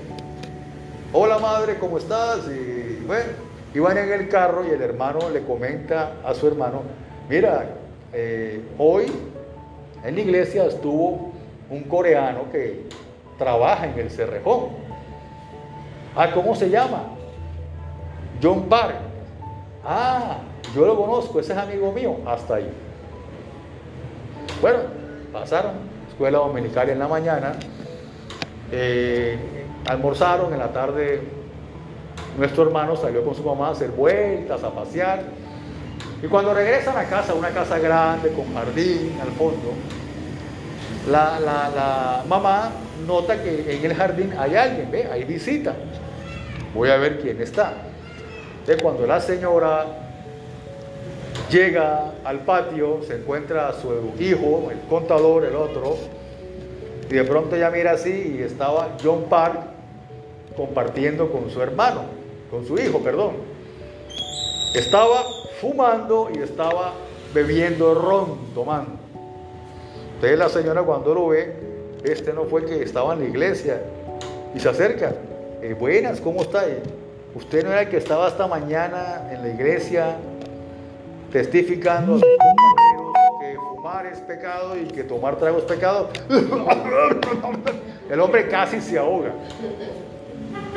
Hola 1.13 1.39
madre, 1.39 1.79
¿cómo 1.79 1.99
estás? 1.99 2.49
Y 2.49 3.05
bueno, 3.07 3.31
iban 3.73 3.97
en 3.97 4.13
el 4.13 4.29
carro 4.29 4.67
y 4.67 4.71
el 4.71 4.83
hermano 4.83 5.31
le 5.31 5.45
comenta 5.45 6.15
a 6.25 6.35
su 6.35 6.49
hermano, 6.49 6.83
mira, 7.29 7.65
eh, 8.13 8.61
hoy 8.77 9.07
en 10.05 10.15
la 10.17 10.21
iglesia 10.21 10.65
estuvo 10.65 11.33
un 11.71 11.85
coreano 11.85 12.51
que 12.51 12.89
trabaja 13.39 13.87
en 13.87 13.99
el 14.01 14.11
Cerrejón. 14.11 14.71
Ah, 16.17 16.33
¿cómo 16.35 16.57
se 16.57 16.69
llama? 16.71 17.05
John 18.43 18.65
Park. 18.69 18.97
Ah, 19.85 20.39
yo 20.75 20.87
lo 20.87 20.97
conozco, 20.97 21.39
ese 21.39 21.53
es 21.53 21.59
amigo 21.59 21.93
mío, 21.93 22.17
hasta 22.27 22.57
ahí. 22.57 22.71
Bueno, 24.61 24.81
pasaron, 25.33 25.73
escuela 26.09 26.39
dominical 26.39 26.91
en 26.91 26.99
la 26.99 27.07
mañana, 27.07 27.53
eh, 28.73 29.66
almorzaron 29.87 30.53
en 30.53 30.59
la 30.59 30.73
tarde, 30.73 31.23
nuestro 32.39 32.65
hermano 32.65 32.97
salió 32.97 33.25
con 33.25 33.35
su 33.35 33.43
mamá 33.43 33.69
a 33.69 33.71
hacer 33.71 33.91
vueltas, 33.91 34.63
a 34.63 34.71
pasear, 34.71 35.23
y 36.23 36.27
cuando 36.27 36.55
regresan 36.55 36.97
a 36.97 37.05
casa, 37.05 37.35
una 37.35 37.51
casa 37.51 37.79
grande 37.79 38.33
con 38.33 38.53
jardín 38.55 39.19
al 39.23 39.31
fondo, 39.33 39.73
la, 41.11 41.39
la, 41.39 42.25
mamá 42.27 42.73
nota 43.07 43.43
que 43.43 43.77
en 43.77 43.85
el 43.85 43.95
jardín 43.95 44.33
hay 44.37 44.57
alguien, 44.57 44.91
ve, 44.91 45.09
hay 45.11 45.25
visita. 45.25 45.75
Voy 46.75 46.91
a 46.91 46.97
ver 46.97 47.21
quién 47.21 47.41
está. 47.41 47.75
De 48.67 48.77
cuando 48.77 49.07
la 49.07 49.21
señora 49.21 49.87
llega 51.51 52.13
al 52.25 52.41
patio, 52.41 53.03
se 53.07 53.17
encuentra 53.17 53.69
a 53.69 53.73
su 53.75 53.89
hijo, 54.19 54.69
el 54.73 54.81
contador, 54.89 55.45
el 55.45 55.55
otro, 55.55 55.97
y 57.09 57.15
de 57.15 57.25
pronto 57.25 57.55
ella 57.55 57.71
mira 57.71 57.93
así 57.93 58.37
y 58.39 58.43
estaba 58.43 58.97
John 59.03 59.27
Park 59.29 59.76
compartiendo 60.57 61.31
con 61.31 61.51
su 61.51 61.61
hermano, 61.61 62.03
con 62.51 62.67
su 62.67 62.79
hijo, 62.79 63.01
perdón. 63.01 63.33
Estaba 64.75 65.25
fumando 65.61 66.31
y 66.35 66.39
estaba 66.39 66.95
bebiendo 67.35 67.95
ron, 67.95 68.39
tomando. 68.55 68.93
Entonces 70.15 70.39
la 70.39 70.49
señora 70.49 70.83
cuando 70.83 71.15
lo 71.15 71.29
ve, 71.29 71.55
este 72.05 72.33
no 72.33 72.45
fue 72.45 72.65
que 72.65 72.83
estaba 72.83 73.13
en 73.15 73.21
la 73.21 73.27
iglesia 73.27 73.83
y 74.55 74.61
se 74.61 74.69
acerca. 74.69 75.13
Eh, 75.63 75.75
buenas, 75.79 76.21
¿cómo 76.21 76.43
está? 76.43 76.65
Usted 77.35 77.65
no 77.65 77.71
era 77.71 77.83
el 77.83 77.89
que 77.89 77.99
estaba 77.99 78.29
esta 78.29 78.47
mañana 78.47 79.29
en 79.31 79.43
la 79.43 79.49
iglesia 79.49 80.17
testificando 81.31 82.15
a 82.15 82.19
sus 82.19 82.29
compañeros 82.39 83.13
que 83.41 83.57
fumar 83.57 84.07
es 84.07 84.19
pecado 84.21 84.77
y 84.79 84.85
que 84.87 85.05
tomar 85.05 85.37
trago 85.37 85.59
es 85.59 85.65
pecado. 85.65 86.09
El 88.11 88.21
hombre 88.21 88.49
casi 88.49 88.81
se 88.81 88.99
ahoga. 88.99 89.33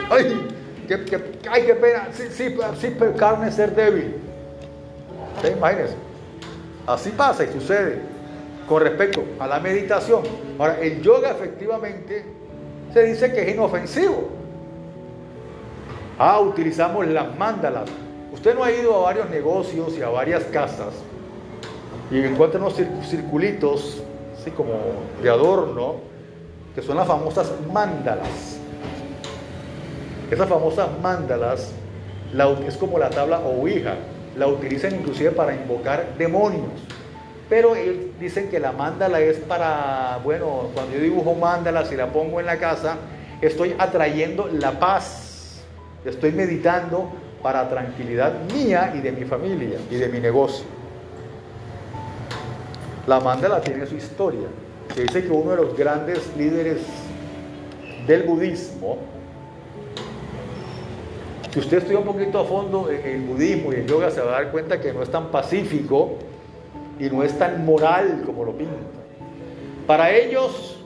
Ay, 0.09 0.47
qué, 0.87 1.05
qué, 1.05 1.19
ay, 1.49 1.63
qué 1.65 1.75
pena. 1.75 2.07
Sí, 2.11 2.23
sí, 2.31 2.55
sí, 2.79 2.95
carne 3.17 3.51
ser 3.51 3.75
débil. 3.75 4.15
¿Te 5.41 5.51
imaginas? 5.51 5.91
Así 6.87 7.11
pasa 7.11 7.43
y 7.43 7.53
sucede 7.53 8.01
con 8.67 8.81
respecto 8.81 9.23
a 9.39 9.47
la 9.47 9.59
meditación. 9.59 10.23
Ahora, 10.57 10.79
el 10.79 11.01
yoga 11.01 11.31
efectivamente 11.31 12.25
se 12.93 13.03
dice 13.03 13.31
que 13.31 13.43
es 13.43 13.55
inofensivo. 13.55 14.29
Ah, 16.17 16.39
utilizamos 16.39 17.07
las 17.07 17.37
mandalas. 17.37 17.89
Usted 18.33 18.55
no 18.55 18.63
ha 18.63 18.71
ido 18.71 18.95
a 18.95 18.99
varios 19.01 19.29
negocios 19.29 19.97
y 19.97 20.01
a 20.01 20.09
varias 20.09 20.43
casas 20.45 20.93
y 22.11 22.19
encuentra 22.19 22.59
unos 22.59 22.75
circulitos, 23.07 24.01
así 24.39 24.51
como 24.51 24.73
de 25.21 25.29
adorno, 25.29 25.95
que 26.75 26.81
son 26.81 26.97
las 26.97 27.07
famosas 27.07 27.51
mandalas. 27.71 28.58
Esas 30.31 30.47
famosas 30.47 30.87
mandalas 31.01 31.71
es 32.67 32.77
como 32.77 32.99
la 32.99 33.09
tabla 33.09 33.39
ouija, 33.39 33.95
la 34.37 34.47
utilizan 34.47 34.95
inclusive 34.95 35.31
para 35.31 35.55
invocar 35.55 36.15
demonios. 36.17 36.69
Pero 37.49 37.73
dicen 38.19 38.49
que 38.49 38.59
la 38.59 38.71
mandala 38.71 39.19
es 39.21 39.37
para, 39.37 40.19
bueno, 40.23 40.69
cuando 40.75 40.95
yo 40.95 41.01
dibujo 41.01 41.33
mandalas 41.33 41.91
y 41.91 41.95
la 41.95 42.07
pongo 42.07 42.39
en 42.39 42.45
la 42.45 42.59
casa, 42.59 42.97
estoy 43.41 43.75
atrayendo 43.79 44.47
la 44.47 44.79
paz, 44.79 45.63
estoy 46.05 46.31
meditando 46.31 47.09
para 47.41 47.67
tranquilidad 47.67 48.33
mía 48.53 48.93
y 48.95 48.99
de 48.99 49.11
mi 49.11 49.25
familia 49.25 49.79
y 49.89 49.95
de 49.95 50.09
mi 50.09 50.19
negocio. 50.19 50.65
La 53.07 53.19
mandala 53.19 53.61
tiene 53.61 53.87
su 53.87 53.95
historia. 53.95 54.47
Se 54.93 55.01
dice 55.01 55.23
que 55.23 55.31
uno 55.31 55.51
de 55.51 55.57
los 55.57 55.75
grandes 55.75 56.19
líderes 56.37 56.77
del 58.05 58.23
budismo, 58.23 58.97
si 61.51 61.59
usted 61.59 61.77
estudia 61.79 61.99
un 61.99 62.05
poquito 62.05 62.39
a 62.39 62.45
fondo 62.45 62.89
el 62.89 63.21
budismo 63.21 63.73
y 63.73 63.77
el 63.77 63.87
yoga, 63.87 64.11
se 64.11 64.21
va 64.21 64.37
a 64.37 64.41
dar 64.41 64.51
cuenta 64.51 64.79
que 64.79 64.93
no 64.93 65.01
es 65.01 65.09
tan 65.09 65.27
pacífico 65.27 66.17
y 66.99 67.09
no 67.09 67.23
es 67.23 67.37
tan 67.39 67.65
moral 67.65 68.21
como 68.25 68.43
lo 68.43 68.51
pinta. 68.53 68.75
Para 69.87 70.11
ellos, 70.11 70.77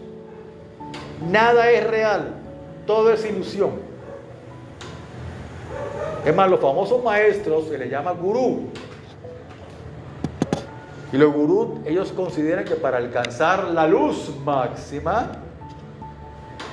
nada 1.30 1.70
es 1.72 1.86
real, 1.86 2.36
todo 2.88 3.12
es 3.12 3.26
ilusión. 3.26 3.72
Es 6.26 6.34
más, 6.34 6.50
los 6.50 6.62
famosos 6.62 7.04
maestros 7.04 7.68
se 7.68 7.78
les 7.78 7.92
llama 7.92 8.12
gurú. 8.12 8.70
Y 11.12 11.18
los 11.18 11.34
gurús, 11.34 11.86
ellos 11.86 12.14
consideran 12.14 12.64
que 12.64 12.76
para 12.76 12.98
alcanzar 12.98 13.66
la 13.66 13.86
luz 13.86 14.32
máxima, 14.46 15.32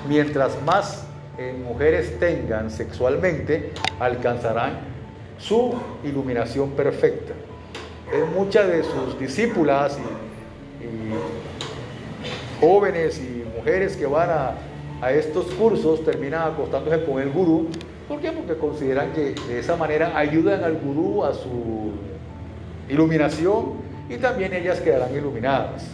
mientras 0.08 0.62
más 0.62 1.04
eh, 1.40 1.54
mujeres 1.54 2.18
tengan 2.18 2.70
sexualmente, 2.70 3.70
alcanzarán 3.98 4.80
su 5.38 5.72
iluminación 6.04 6.72
perfecta. 6.72 7.32
Es 8.12 8.28
muchas 8.36 8.68
de 8.68 8.82
sus 8.82 9.18
discípulas 9.18 9.98
y, 9.98 11.00
jóvenes 12.60 13.18
y 13.18 13.42
mujeres 13.56 13.96
que 13.96 14.04
van 14.04 14.28
a, 14.28 14.52
a 15.00 15.12
estos 15.12 15.46
cursos 15.52 16.04
terminan 16.04 16.42
acostándose 16.52 17.06
con 17.06 17.22
el 17.22 17.30
gurú. 17.30 17.68
¿Por 18.06 18.20
qué? 18.20 18.32
Porque 18.32 18.56
consideran 18.56 19.14
que 19.14 19.32
de 19.32 19.60
esa 19.60 19.76
manera 19.76 20.18
ayudan 20.18 20.62
al 20.62 20.76
gurú 20.76 21.24
a 21.24 21.32
su 21.32 21.92
iluminación 22.86 23.76
y 24.10 24.18
también 24.18 24.52
ellas 24.52 24.78
quedarán 24.80 25.16
iluminadas. 25.16 25.90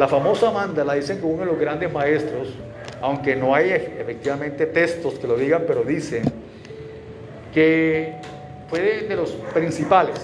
La 0.00 0.08
famosa 0.08 0.50
mandala 0.50 0.94
dicen 0.94 1.20
que 1.20 1.26
uno 1.26 1.40
de 1.40 1.44
los 1.44 1.58
grandes 1.58 1.92
maestros, 1.92 2.48
aunque 3.02 3.36
no 3.36 3.54
hay 3.54 3.68
efectivamente 3.68 4.64
textos 4.64 5.18
que 5.18 5.26
lo 5.26 5.36
digan, 5.36 5.64
pero 5.66 5.82
dicen 5.82 6.22
que 7.52 8.14
fue 8.70 8.80
de, 9.06 9.14
los 9.14 9.32
principales. 9.52 10.18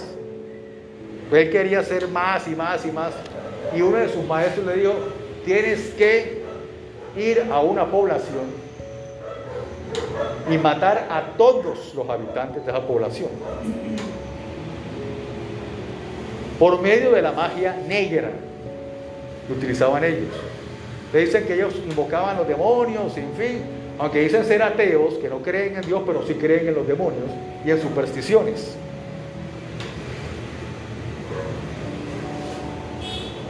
Él 1.31 1.51
quería 1.51 1.81
hacer 1.81 2.07
más 2.07 2.47
y 2.47 2.55
más 2.55 2.87
y 2.87 2.91
más. 2.91 3.13
Y 3.75 3.83
uno 3.83 3.97
de 3.97 4.09
sus 4.09 4.25
maestros 4.25 4.65
le 4.65 4.77
dijo, 4.77 4.93
tienes 5.45 5.91
que 5.91 6.41
ir 7.15 7.45
a 7.51 7.61
una 7.61 7.85
población 7.85 8.45
y 10.49 10.57
matar 10.57 11.07
a 11.07 11.37
todos 11.37 11.93
los 11.93 12.09
habitantes 12.09 12.65
de 12.65 12.71
esa 12.71 12.81
población. 12.81 13.29
Por 16.57 16.81
medio 16.81 17.11
de 17.11 17.21
la 17.21 17.31
magia 17.31 17.77
negra 17.87 18.31
que 19.47 19.53
utilizaban 19.53 20.03
ellos. 20.03 20.33
Le 21.13 21.19
dicen 21.21 21.45
que 21.45 21.55
ellos 21.55 21.73
invocaban 21.89 22.37
los 22.37 22.47
demonios, 22.47 23.15
en 23.17 23.31
fin, 23.33 23.61
aunque 23.97 24.19
dicen 24.19 24.45
ser 24.45 24.61
ateos, 24.61 25.15
que 25.15 25.29
no 25.29 25.41
creen 25.41 25.77
en 25.77 25.81
Dios, 25.81 26.03
pero 26.05 26.25
sí 26.25 26.35
creen 26.35 26.67
en 26.67 26.75
los 26.75 26.87
demonios 26.87 27.29
y 27.65 27.71
en 27.71 27.81
supersticiones. 27.81 28.75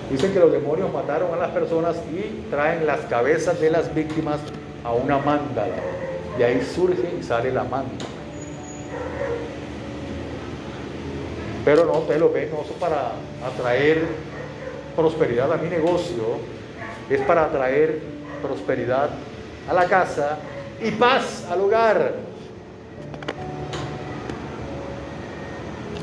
Dicen 0.09 0.31
que 0.31 0.39
los 0.39 0.51
demonios 0.51 0.93
mataron 0.93 1.33
a 1.33 1.37
las 1.37 1.49
personas 1.49 1.97
y 2.13 2.49
traen 2.49 2.85
las 2.85 3.01
cabezas 3.01 3.59
de 3.59 3.69
las 3.69 3.93
víctimas 3.93 4.39
a 4.83 4.93
una 4.93 5.17
mándala. 5.17 5.75
Y 6.39 6.43
ahí 6.43 6.61
surge 6.61 7.11
y 7.19 7.23
sale 7.23 7.51
la 7.51 7.63
mándala. 7.63 8.05
Pero 11.65 11.83
no, 11.83 11.99
usted 11.99 12.17
lo 12.17 12.31
ve, 12.31 12.49
no 12.49 12.61
es 12.61 12.71
para 12.79 13.11
atraer 13.45 14.05
prosperidad 14.97 15.53
a 15.53 15.57
mi 15.57 15.69
negocio, 15.69 16.39
es 17.07 17.21
para 17.21 17.45
atraer 17.45 17.99
prosperidad 18.41 19.11
a 19.69 19.73
la 19.73 19.85
casa 19.85 20.39
y 20.83 20.89
paz 20.91 21.45
al 21.49 21.61
hogar. 21.61 22.15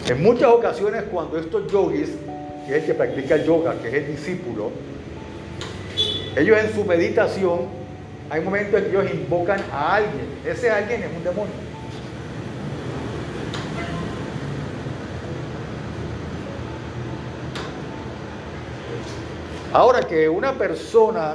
En 0.09 0.23
muchas 0.23 0.49
ocasiones 0.49 1.03
cuando 1.11 1.39
estos 1.39 1.71
yogis, 1.73 2.11
que 2.67 2.77
es 2.77 2.83
el 2.83 2.87
que 2.87 2.95
practica 2.95 3.35
el 3.35 3.45
yoga, 3.45 3.75
que 3.83 3.89
es 3.89 3.95
el 3.95 4.07
discípulo, 4.07 4.71
ellos 6.37 6.57
en 6.59 6.73
su 6.73 6.85
meditación, 6.85 7.61
hay 8.31 8.41
momentos 8.43 8.81
en 8.81 8.85
que 8.85 8.91
ellos 8.91 9.13
invocan 9.13 9.61
a 9.73 9.97
alguien. 9.97 10.27
Ese 10.47 10.71
alguien 10.71 11.03
es 11.03 11.09
un 11.17 11.25
demonio. 11.25 11.64
Ahora 19.75 20.03
que 20.03 20.29
una 20.29 20.53
persona, 20.53 21.35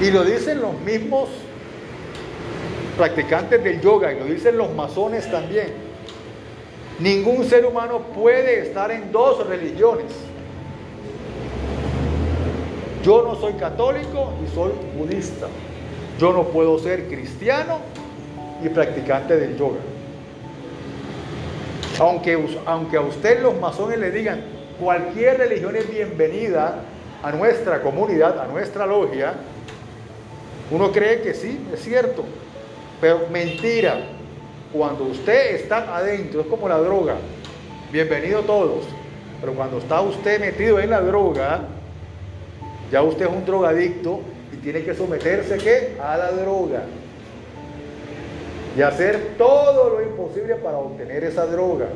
y 0.00 0.08
lo 0.12 0.22
dicen 0.22 0.60
los 0.60 0.72
mismos 0.82 1.28
practicantes 2.96 3.64
del 3.64 3.80
yoga, 3.80 4.12
y 4.12 4.20
lo 4.20 4.24
dicen 4.26 4.56
los 4.56 4.72
masones 4.72 5.28
también, 5.32 5.72
ningún 7.00 7.44
ser 7.44 7.66
humano 7.66 8.02
puede 8.14 8.60
estar 8.60 8.92
en 8.92 9.10
dos 9.10 9.44
religiones. 9.48 10.12
Yo 13.02 13.24
no 13.24 13.34
soy 13.34 13.54
católico 13.54 14.32
y 14.40 14.54
soy 14.54 14.70
budista. 14.96 15.48
Yo 16.20 16.32
no 16.32 16.44
puedo 16.44 16.78
ser 16.78 17.08
cristiano 17.08 17.80
y 18.62 18.68
practicante 18.68 19.36
del 19.36 19.58
yoga. 19.58 19.80
Aunque, 21.98 22.38
aunque 22.64 22.96
a 22.96 23.00
usted 23.00 23.42
los 23.42 23.58
masones 23.58 23.98
le 23.98 24.12
digan, 24.12 24.57
cualquier 24.78 25.38
religión 25.38 25.76
es 25.76 25.90
bienvenida 25.90 26.82
a 27.22 27.32
nuestra 27.32 27.82
comunidad, 27.82 28.38
a 28.38 28.46
nuestra 28.46 28.86
logia, 28.86 29.34
uno 30.70 30.92
cree 30.92 31.22
que 31.22 31.34
sí, 31.34 31.58
es 31.72 31.80
cierto, 31.80 32.24
pero 33.00 33.26
mentira. 33.30 33.96
Cuando 34.72 35.04
usted 35.04 35.54
está 35.54 35.96
adentro, 35.96 36.42
es 36.42 36.46
como 36.46 36.68
la 36.68 36.76
droga. 36.76 37.14
Bienvenido 37.90 38.42
todos. 38.42 38.84
Pero 39.40 39.54
cuando 39.54 39.78
está 39.78 40.02
usted 40.02 40.38
metido 40.38 40.78
en 40.78 40.90
la 40.90 41.00
droga, 41.00 41.60
ya 42.92 43.02
usted 43.02 43.26
es 43.26 43.32
un 43.32 43.46
drogadicto 43.46 44.20
y 44.52 44.56
tiene 44.56 44.82
que 44.82 44.94
someterse 44.94 45.56
¿qué? 45.56 45.96
a 46.02 46.18
la 46.18 46.32
droga. 46.32 46.82
Y 48.76 48.82
hacer 48.82 49.36
todo 49.38 49.88
lo 49.88 50.02
imposible 50.02 50.56
para 50.56 50.76
obtener 50.76 51.24
esa 51.24 51.46
droga. 51.46 51.86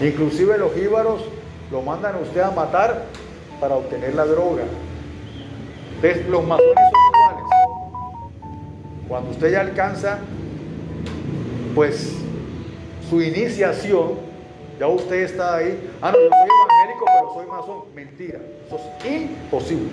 Inclusive 0.00 0.58
los 0.58 0.76
íbaros 0.76 1.22
lo 1.70 1.82
mandan 1.82 2.16
a 2.16 2.18
usted 2.18 2.40
a 2.40 2.50
matar 2.50 3.04
para 3.60 3.76
obtener 3.76 4.14
la 4.14 4.26
droga. 4.26 4.64
Entonces 5.96 6.26
los 6.28 6.46
masones 6.46 6.74
son 6.74 7.00
iguales. 7.14 7.44
Cuando 9.08 9.30
usted 9.30 9.52
ya 9.52 9.60
alcanza, 9.60 10.18
pues, 11.74 12.12
su 13.08 13.22
iniciación, 13.22 14.26
ya 14.78 14.88
usted 14.88 15.22
está 15.22 15.56
ahí. 15.56 15.90
Ah, 16.02 16.12
no, 16.12 16.18
yo 16.18 16.28
soy 16.28 16.48
evangélico, 16.48 17.04
pero 17.06 17.34
soy 17.34 17.46
masón. 17.46 17.82
Mentira. 17.94 18.38
Eso 18.66 18.80
es 19.04 19.22
imposible. 19.22 19.90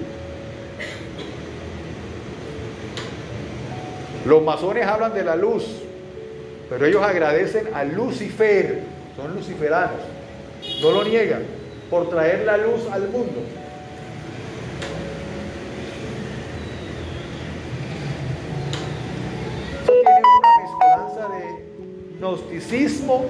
Los 4.25 4.41
masones 4.41 4.85
hablan 4.85 5.13
de 5.13 5.23
la 5.23 5.35
luz, 5.35 5.65
pero 6.69 6.85
ellos 6.85 7.03
agradecen 7.03 7.67
a 7.73 7.83
Lucifer, 7.83 8.83
son 9.15 9.35
luciferanos, 9.35 10.01
no 10.81 10.91
lo 10.91 11.03
niegan, 11.03 11.43
por 11.89 12.09
traer 12.09 12.45
la 12.45 12.57
luz 12.57 12.81
al 12.91 13.09
mundo. 13.09 13.43
Eso 19.83 19.91
tiene 19.91 20.21
una 20.39 20.51
mezcolanza 20.61 21.35
de 21.35 22.17
gnosticismo 22.19 23.25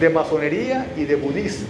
de 0.00 0.10
masonería 0.10 0.86
y 0.96 1.04
de 1.04 1.16
budismo. 1.16 1.68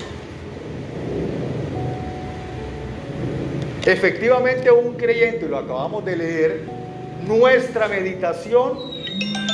Efectivamente, 3.84 4.70
un 4.70 4.94
creyente, 4.94 5.48
lo 5.48 5.58
acabamos 5.58 6.04
de 6.04 6.16
leer, 6.16 6.60
nuestra 7.26 7.88
meditación 7.88 8.78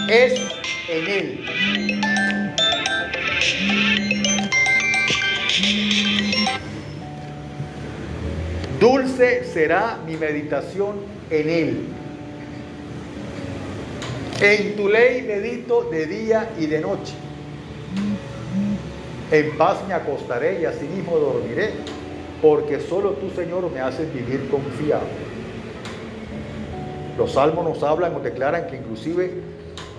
es 0.09 0.41
en 0.89 1.07
Él. 1.09 2.18
Dulce 8.81 9.43
será 9.45 9.99
mi 10.07 10.17
meditación 10.17 10.97
en 11.31 11.49
Él. 11.49 11.87
En 14.41 14.77
tu 14.77 14.89
ley 14.89 15.23
medito 15.23 15.83
de 15.91 16.07
día 16.07 16.51
y 16.57 16.67
de 16.67 16.81
noche. 16.81 17.15
En 19.33 19.57
paz 19.59 19.79
me 19.89 19.95
acostaré 19.95 20.61
y 20.61 20.65
así 20.65 20.87
mismo 20.87 21.19
dormiré, 21.19 21.71
porque 22.41 22.79
solo 22.79 23.11
tú, 23.15 23.31
Señor, 23.35 23.69
me 23.73 23.81
haces 23.81 24.15
vivir 24.15 24.49
confiado. 24.49 25.07
Los 27.19 27.33
salmos 27.33 27.65
nos 27.65 27.83
hablan 27.83 28.15
o 28.15 28.21
declaran 28.21 28.69
que 28.69 28.77
inclusive 28.77 29.43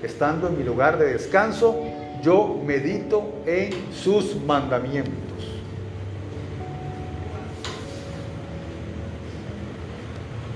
estando 0.01 0.47
en 0.47 0.57
mi 0.57 0.63
lugar 0.63 0.97
de 0.97 1.11
descanso, 1.13 1.75
yo 2.23 2.57
medito 2.65 3.41
en 3.45 3.73
sus 3.91 4.35
mandamientos. 4.45 5.28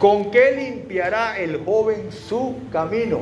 ¿Con 0.03 0.31
qué 0.31 0.51
limpiará 0.51 1.39
el 1.39 1.63
joven 1.63 2.11
su 2.11 2.55
camino? 2.73 3.19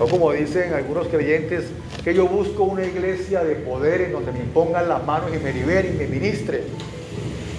O 0.00 0.08
como 0.08 0.32
dicen 0.32 0.74
algunos 0.74 1.06
creyentes, 1.06 1.66
que 2.02 2.12
yo 2.12 2.26
busco 2.26 2.64
una 2.64 2.84
iglesia 2.84 3.44
de 3.44 3.54
poder 3.54 4.00
en 4.00 4.10
donde 4.10 4.32
me 4.32 4.40
impongan 4.40 4.88
las 4.88 5.06
manos 5.06 5.30
y 5.32 5.38
me 5.38 5.52
liberen 5.52 5.94
y 5.94 5.98
me 5.98 6.06
ministren. 6.08 6.62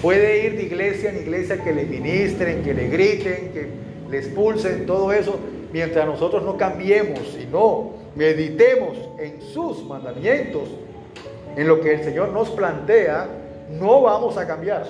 Puede 0.01 0.45
ir 0.45 0.57
de 0.57 0.63
iglesia 0.63 1.11
en 1.11 1.21
iglesia 1.21 1.63
que 1.63 1.71
le 1.71 1.85
ministren, 1.85 2.61
que 2.61 2.73
le 2.73 2.89
griten, 2.89 3.53
que 3.53 3.69
le 4.11 4.17
expulsen, 4.17 4.85
todo 4.85 5.13
eso, 5.13 5.39
mientras 5.71 6.05
nosotros 6.05 6.43
no 6.43 6.57
cambiemos 6.57 7.21
y 7.41 7.45
no 7.45 7.93
meditemos 8.15 8.97
en 9.17 9.41
sus 9.41 9.81
mandamientos, 9.85 10.67
en 11.55 11.69
lo 11.69 11.79
que 11.79 11.93
el 11.93 12.03
Señor 12.03 12.33
nos 12.33 12.49
plantea, 12.49 13.29
no 13.79 14.01
vamos 14.01 14.37
a 14.37 14.45
cambiar. 14.45 14.87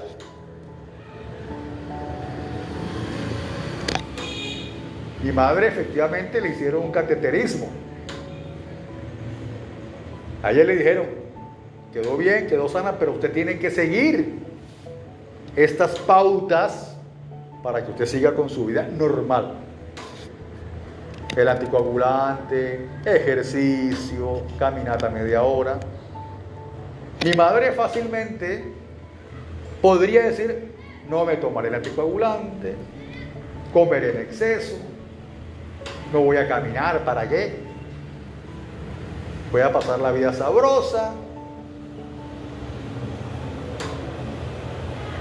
Mi 5.24 5.32
madre 5.32 5.68
efectivamente 5.68 6.40
le 6.40 6.50
hicieron 6.50 6.84
un 6.84 6.92
cateterismo. 6.92 7.68
A 10.44 10.52
ella 10.52 10.64
le 10.64 10.76
dijeron, 10.76 11.06
quedó 11.92 12.18
bien, 12.18 12.48
quedó 12.48 12.70
sana, 12.70 13.00
pero 13.00 13.14
usted 13.14 13.32
tiene 13.32 13.58
que 13.58 13.72
seguir 13.72 14.40
estas 15.56 15.98
pautas 16.00 16.96
para 17.64 17.84
que 17.84 17.92
usted 17.92 18.06
siga 18.06 18.36
con 18.36 18.50
su 18.50 18.68
vida 18.68 18.84
normal. 18.84 19.56
El 21.36 21.48
anticoagulante, 21.48 22.88
ejercicio, 23.06 24.44
caminata 24.60 25.10
media 25.10 25.44
hora. 25.44 25.80
Mi 27.26 27.34
madre 27.34 27.72
fácilmente 27.72 28.64
podría 29.82 30.24
decir, 30.24 30.72
no 31.10 31.26
me 31.26 31.38
tomaré 31.38 31.70
el 31.70 31.76
anticoagulante, 31.76 32.76
comeré 33.74 34.12
en 34.12 34.22
exceso, 34.22 34.78
no 36.12 36.22
voy 36.22 36.38
a 36.38 36.48
caminar, 36.48 37.04
¿para 37.04 37.28
qué? 37.28 37.56
Voy 39.52 39.62
a 39.62 39.72
pasar 39.72 40.00
la 40.00 40.12
vida 40.12 40.34
sabrosa. 40.34 41.14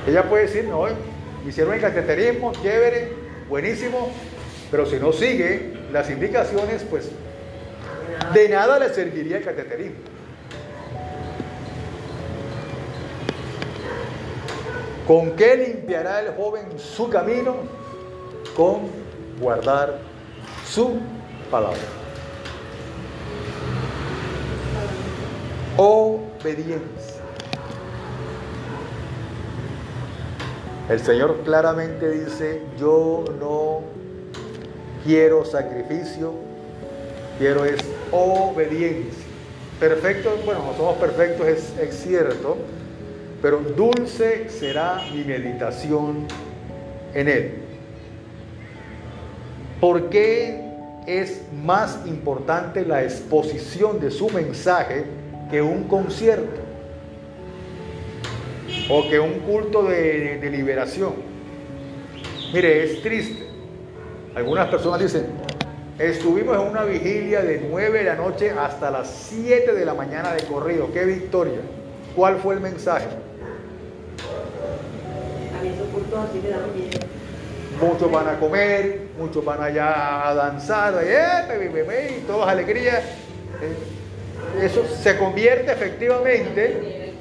Ella 0.07 0.23
puede 0.29 0.45
decir, 0.45 0.65
no, 0.65 0.87
hicieron 1.47 1.75
el 1.75 1.81
cateterismo, 1.81 2.53
chévere, 2.53 3.13
buenísimo, 3.49 4.11
pero 4.71 4.87
si 4.87 4.97
no 4.97 5.13
sigue 5.13 5.75
las 5.93 6.11
indicaciones, 6.11 6.85
pues 6.89 7.11
de 8.33 8.49
nada 8.49 8.79
le 8.79 8.89
serviría 8.91 9.39
el 9.39 9.45
cateterismo. 9.45 9.97
¿Con 15.07 15.33
qué 15.33 15.57
limpiará 15.57 16.21
el 16.21 16.35
joven 16.35 16.79
su 16.79 17.09
camino? 17.09 17.57
Con 18.57 18.91
guardar 19.41 19.99
su 20.67 20.99
palabra. 21.51 21.79
Obediencia. 25.77 27.17
El 30.89 31.01
Señor 31.01 31.41
claramente 31.45 32.09
dice, 32.11 32.63
yo 32.79 33.25
no 33.41 33.81
quiero 35.05 35.45
sacrificio, 35.45 36.33
quiero 37.39 37.65
es 37.65 37.81
obediencia. 38.13 39.25
Perfecto, 39.81 40.39
bueno, 40.45 40.65
no 40.65 40.77
somos 40.77 40.97
perfectos, 40.97 41.47
es, 41.47 41.75
es 41.79 41.95
cierto, 41.97 42.57
pero 43.43 43.59
dulce 43.59 44.49
será 44.49 45.03
mi 45.13 45.25
meditación 45.25 46.27
en 47.15 47.29
Él. 47.29 47.66
¿Por 49.81 50.09
qué 50.09 50.67
es 51.07 51.43
más 51.53 52.01
importante 52.07 52.85
la 52.85 53.03
exposición 53.03 54.01
de 54.01 54.11
su 54.11 54.29
mensaje 54.31 55.05
que 55.51 55.63
un 55.63 55.85
concierto 55.85 56.67
o 58.91 59.09
que 59.09 59.19
un 59.19 59.41
culto 59.41 59.85
de, 59.85 60.49
liberación. 60.51 61.15
Mire, 62.53 62.85
es 62.85 63.03
triste. 63.03 63.47
Algunas 64.35 64.69
personas 64.69 65.01
dicen, 65.01 65.27
estuvimos 65.99 66.57
en 66.57 66.71
una 66.71 66.85
vigilia 66.85 67.43
de 67.43 67.67
9 67.71 67.99
de 67.99 68.05
la 68.05 68.17
noche 68.17 68.51
hasta 68.51 68.91
las 68.91 69.09
7 69.31 69.73
de 69.73 69.85
la 69.85 69.95
mañana 69.95 70.33
de 70.35 70.45
corrido. 70.45 70.93
¡Qué 70.93 71.05
victoria! 71.05 71.61
¿Cuál 72.15 72.39
fue 72.39 72.55
el 72.55 72.61
mensaje? 72.61 73.07
A 75.59 75.63
mí 75.63 75.69
esos 75.69 75.89
cultos 75.89 76.19
así 76.19 76.41
me 76.43 76.49
dan 76.49 76.75
miedo. 76.75 77.01
Muchos 77.81 78.11
van 78.11 78.29
a 78.29 78.39
comer, 78.39 79.01
muchos 79.19 79.45
van 79.45 79.63
allá 79.63 80.29
a 80.29 80.35
danzar, 80.35 80.95
eh, 81.03 82.17
y 82.19 82.21
todas 82.23 82.49
alegrías. 82.49 83.01
Eh, 83.61 84.65
Eso 84.65 84.85
se 84.87 85.19
convierte 85.19 85.73
efectivamente 85.73 87.13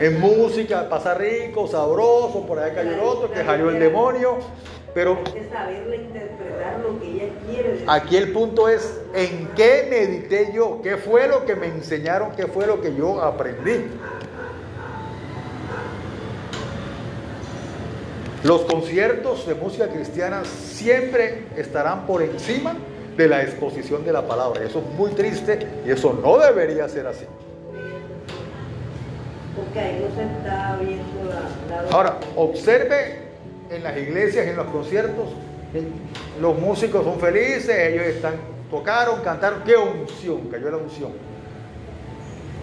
en 0.00 0.20
música, 0.20 0.88
pasa 0.88 1.14
rico, 1.14 1.66
sabroso, 1.66 2.46
por 2.46 2.58
ahí 2.58 2.72
cayó 2.74 2.92
el 2.92 3.00
otro, 3.00 3.30
que 3.30 3.44
salió 3.44 3.68
el 3.70 3.78
demonio. 3.78 4.38
Pero 4.94 5.18
Hay 5.26 5.32
que 5.32 5.48
saberle 5.50 5.96
interpretar 5.96 6.80
lo 6.80 6.98
que 6.98 7.06
ella 7.06 7.32
quiere 7.46 7.72
decir. 7.72 7.86
aquí 7.88 8.16
el 8.16 8.32
punto 8.32 8.68
es, 8.68 8.98
¿en 9.14 9.48
qué 9.54 9.86
medité 9.90 10.50
yo? 10.54 10.80
¿Qué 10.82 10.96
fue 10.96 11.28
lo 11.28 11.44
que 11.44 11.54
me 11.54 11.66
enseñaron? 11.66 12.32
¿Qué 12.34 12.46
fue 12.46 12.66
lo 12.66 12.80
que 12.80 12.94
yo 12.94 13.20
aprendí? 13.22 13.84
Los 18.48 18.62
conciertos 18.62 19.46
de 19.46 19.54
música 19.54 19.88
cristiana 19.88 20.42
siempre 20.42 21.48
estarán 21.54 22.06
por 22.06 22.22
encima 22.22 22.74
de 23.14 23.28
la 23.28 23.42
exposición 23.42 24.06
de 24.06 24.12
la 24.14 24.26
palabra. 24.26 24.64
Eso 24.64 24.78
es 24.78 24.86
muy 24.98 25.10
triste 25.10 25.58
y 25.84 25.90
eso 25.90 26.18
no 26.22 26.38
debería 26.38 26.88
ser 26.88 27.06
así. 27.08 27.26
Porque 29.54 29.78
ahí 29.78 30.02
no 30.02 30.16
se 30.16 30.22
está 30.22 30.78
viendo 30.80 31.04
la... 31.28 31.82
la 31.82 31.90
Ahora, 31.90 32.20
observe 32.36 33.18
en 33.68 33.82
las 33.82 33.98
iglesias, 33.98 34.46
en 34.46 34.56
los 34.56 34.68
conciertos, 34.68 35.26
los 36.40 36.58
músicos 36.58 37.04
son 37.04 37.20
felices, 37.20 37.68
ellos 37.68 38.06
están, 38.06 38.36
tocaron, 38.70 39.20
cantaron, 39.20 39.62
qué 39.62 39.76
unción, 39.76 40.48
cayó 40.50 40.70
la 40.70 40.78
unción. 40.78 41.12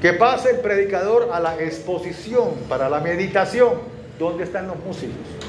Que 0.02 0.13
pase 0.13 0.50
el 0.50 0.62
predicador 0.62 1.30
a 1.32 1.39
la 1.39 1.62
exposición, 1.62 2.56
para 2.67 2.89
la 2.89 3.02
meditación. 3.02 3.93
¿Dónde 4.17 4.45
están 4.45 4.65
los 4.65 4.78
músicos? 4.78 5.44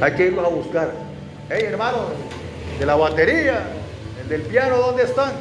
Hay 0.00 0.12
que 0.14 0.26
irlos 0.26 0.44
a 0.44 0.48
buscar. 0.48 0.92
Hey, 1.48 1.64
hermano, 1.66 1.98
de 2.78 2.86
la 2.86 2.96
batería, 2.96 3.62
el 4.22 4.28
del 4.28 4.42
piano, 4.42 4.76
¿dónde 4.78 5.04
están? 5.04 5.32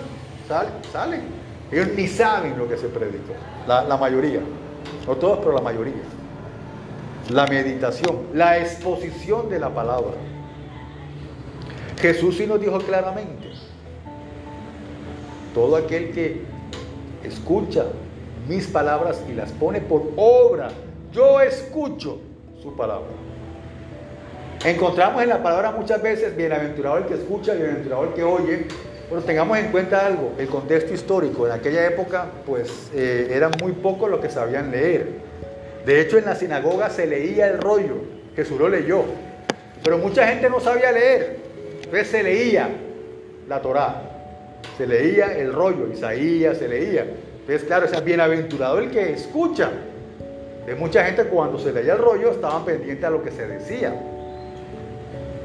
Sal- 0.47 0.71
salen. 0.91 1.21
Ellos 1.71 1.87
ni 1.95 2.07
saben 2.07 2.57
lo 2.57 2.67
que 2.67 2.77
se 2.77 2.87
predicó. 2.87 3.33
La, 3.67 3.83
la 3.83 3.97
mayoría. 3.97 4.41
No 5.07 5.15
todos, 5.15 5.39
pero 5.39 5.53
la 5.53 5.61
mayoría. 5.61 5.93
La 7.29 7.47
meditación, 7.47 8.19
la 8.33 8.59
exposición 8.59 9.49
de 9.49 9.59
la 9.59 9.69
palabra. 9.73 10.11
Jesús 11.99 12.35
sí 12.37 12.45
nos 12.45 12.59
dijo 12.59 12.77
claramente, 12.79 13.47
todo 15.53 15.77
aquel 15.77 16.11
que 16.11 16.41
escucha 17.23 17.85
mis 18.49 18.67
palabras 18.67 19.23
y 19.29 19.33
las 19.33 19.51
pone 19.53 19.79
por 19.79 20.03
obra, 20.17 20.69
yo 21.13 21.39
escucho 21.39 22.19
su 22.61 22.75
palabra. 22.75 23.07
Encontramos 24.65 25.21
en 25.21 25.27
la 25.27 25.43
palabra 25.43 25.71
muchas 25.71 26.01
veces, 26.01 26.37
bienaventurado 26.37 26.99
el 26.99 27.05
que 27.05 27.15
escucha, 27.15 27.53
bienaventurado 27.53 28.05
el 28.05 28.13
que 28.13 28.23
oye, 28.23 28.65
pero 29.09 29.21
tengamos 29.21 29.57
en 29.57 29.71
cuenta 29.73 30.05
algo, 30.05 30.31
el 30.37 30.47
contexto 30.47 30.93
histórico. 30.93 31.45
En 31.45 31.51
aquella 31.51 31.85
época, 31.85 32.27
pues, 32.45 32.89
eh, 32.95 33.27
eran 33.31 33.51
muy 33.61 33.73
pocos 33.73 34.09
los 34.09 34.21
que 34.21 34.29
sabían 34.29 34.71
leer. 34.71 35.07
De 35.85 35.99
hecho, 35.99 36.17
en 36.17 36.23
la 36.23 36.35
sinagoga 36.35 36.89
se 36.89 37.05
leía 37.05 37.49
el 37.49 37.57
rollo, 37.59 37.95
Jesús 38.37 38.57
lo 38.57 38.69
leyó, 38.69 39.03
pero 39.83 39.97
mucha 39.97 40.25
gente 40.27 40.49
no 40.49 40.61
sabía 40.61 40.93
leer. 40.93 41.39
Entonces 41.83 42.07
se 42.07 42.23
leía 42.23 42.69
la 43.49 43.61
Torá, 43.61 44.01
se 44.77 44.87
leía 44.87 45.37
el 45.37 45.51
rollo, 45.51 45.89
Isaías 45.91 46.57
se 46.57 46.69
leía. 46.69 47.01
Entonces, 47.41 47.65
claro, 47.65 47.85
es 47.85 48.03
bienaventurado 48.05 48.79
el 48.79 48.91
que 48.91 49.11
escucha. 49.11 49.71
De 50.65 50.73
mucha 50.75 51.03
gente 51.03 51.25
cuando 51.25 51.59
se 51.59 51.73
leía 51.73 51.91
el 51.93 51.99
rollo 51.99 52.31
estaban 52.31 52.63
pendientes 52.63 53.03
a 53.03 53.09
lo 53.09 53.21
que 53.21 53.31
se 53.31 53.45
decía. 53.45 53.93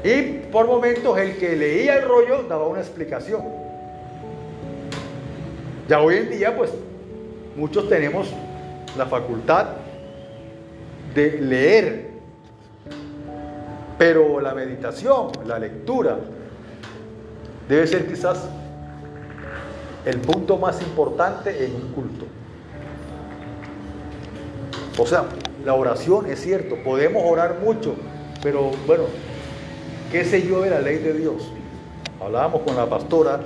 Y 0.03 0.21
por 0.51 0.65
momentos 0.67 1.17
el 1.17 1.37
que 1.37 1.55
leía 1.55 1.97
el 1.97 2.07
rollo 2.07 2.43
daba 2.43 2.67
una 2.67 2.79
explicación. 2.79 3.41
Ya 5.87 5.99
hoy 6.01 6.17
en 6.17 6.29
día, 6.29 6.55
pues, 6.55 6.71
muchos 7.55 7.89
tenemos 7.89 8.31
la 8.97 9.05
facultad 9.05 9.67
de 11.13 11.41
leer, 11.41 12.09
pero 13.97 14.39
la 14.39 14.53
meditación, 14.53 15.31
la 15.45 15.59
lectura, 15.59 16.17
debe 17.67 17.87
ser 17.87 18.07
quizás 18.07 18.47
el 20.05 20.19
punto 20.19 20.57
más 20.57 20.81
importante 20.81 21.65
en 21.65 21.75
un 21.75 21.91
culto. 21.91 22.25
O 24.97 25.05
sea, 25.05 25.25
la 25.65 25.73
oración 25.73 26.25
es 26.27 26.41
cierto, 26.41 26.75
podemos 26.83 27.23
orar 27.25 27.59
mucho, 27.63 27.95
pero 28.41 28.71
bueno, 28.85 29.03
¿qué 30.11 30.25
sé 30.25 30.47
yo 30.47 30.61
de 30.61 30.69
la 30.69 30.79
ley 30.79 30.97
de 30.97 31.13
Dios? 31.13 31.51
Hablábamos 32.21 32.61
con 32.63 32.75
la 32.75 32.87
pastora, 32.87 33.39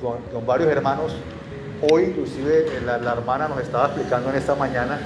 con, 0.00 0.46
varios 0.46 0.68
hermanos, 0.70 1.14
hoy 1.90 2.04
inclusive 2.04 2.66
la, 2.84 2.98
la 2.98 3.12
hermana 3.12 3.48
nos 3.48 3.60
estaba 3.60 3.86
explicando 3.86 4.30
en 4.30 4.36
esta 4.36 4.54
mañana, 4.54 5.00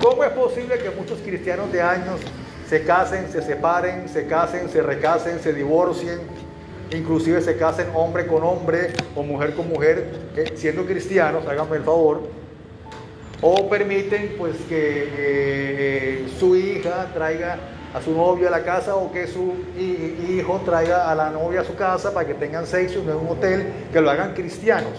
¿cómo 0.00 0.24
es 0.24 0.30
posible 0.30 0.78
que 0.78 0.90
muchos 0.90 1.18
cristianos 1.20 1.70
de 1.72 1.82
años 1.82 2.20
se 2.68 2.82
casen, 2.84 3.30
se 3.30 3.42
separen, 3.42 4.08
se 4.08 4.26
casen, 4.26 4.68
se 4.68 4.82
recasen, 4.82 5.38
se 5.40 5.52
divorcien, 5.52 6.20
inclusive 6.92 7.40
se 7.42 7.56
casen 7.56 7.88
hombre 7.94 8.26
con 8.26 8.42
hombre 8.42 8.92
o 9.14 9.22
mujer 9.22 9.54
con 9.54 9.68
mujer, 9.68 10.06
eh, 10.36 10.52
siendo 10.56 10.86
cristianos, 10.86 11.46
háganme 11.46 11.76
el 11.76 11.82
favor, 11.82 12.22
o 13.40 13.68
permiten 13.68 14.36
pues 14.38 14.56
que 14.68 15.02
eh, 15.02 15.08
eh, 15.18 16.26
su 16.38 16.56
hija 16.56 17.10
traiga 17.12 17.58
a 17.94 18.00
su 18.02 18.10
novio 18.12 18.48
a 18.48 18.50
la 18.50 18.62
casa 18.64 18.96
o 18.96 19.12
que 19.12 19.26
su 19.28 19.54
hi- 19.78 20.36
hijo 20.36 20.60
traiga 20.64 21.10
a 21.10 21.14
la 21.14 21.30
novia 21.30 21.60
a 21.60 21.64
su 21.64 21.76
casa 21.76 22.12
para 22.12 22.26
que 22.26 22.34
tengan 22.34 22.66
sexo 22.66 22.98
en 23.00 23.10
un 23.10 23.28
hotel, 23.28 23.66
que 23.92 24.00
lo 24.00 24.10
hagan 24.10 24.34
cristianos. 24.34 24.92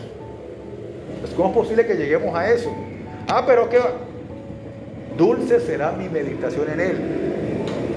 Pues, 1.20 1.34
¿Cómo 1.34 1.50
es 1.50 1.56
posible 1.56 1.86
que 1.86 1.96
lleguemos 1.96 2.34
a 2.36 2.50
eso? 2.50 2.74
Ah, 3.28 3.44
pero 3.46 3.68
que 3.70 3.80
dulce 5.18 5.60
será 5.60 5.92
mi 5.92 6.08
meditación 6.08 6.70
en 6.72 6.80
él. 6.80 6.98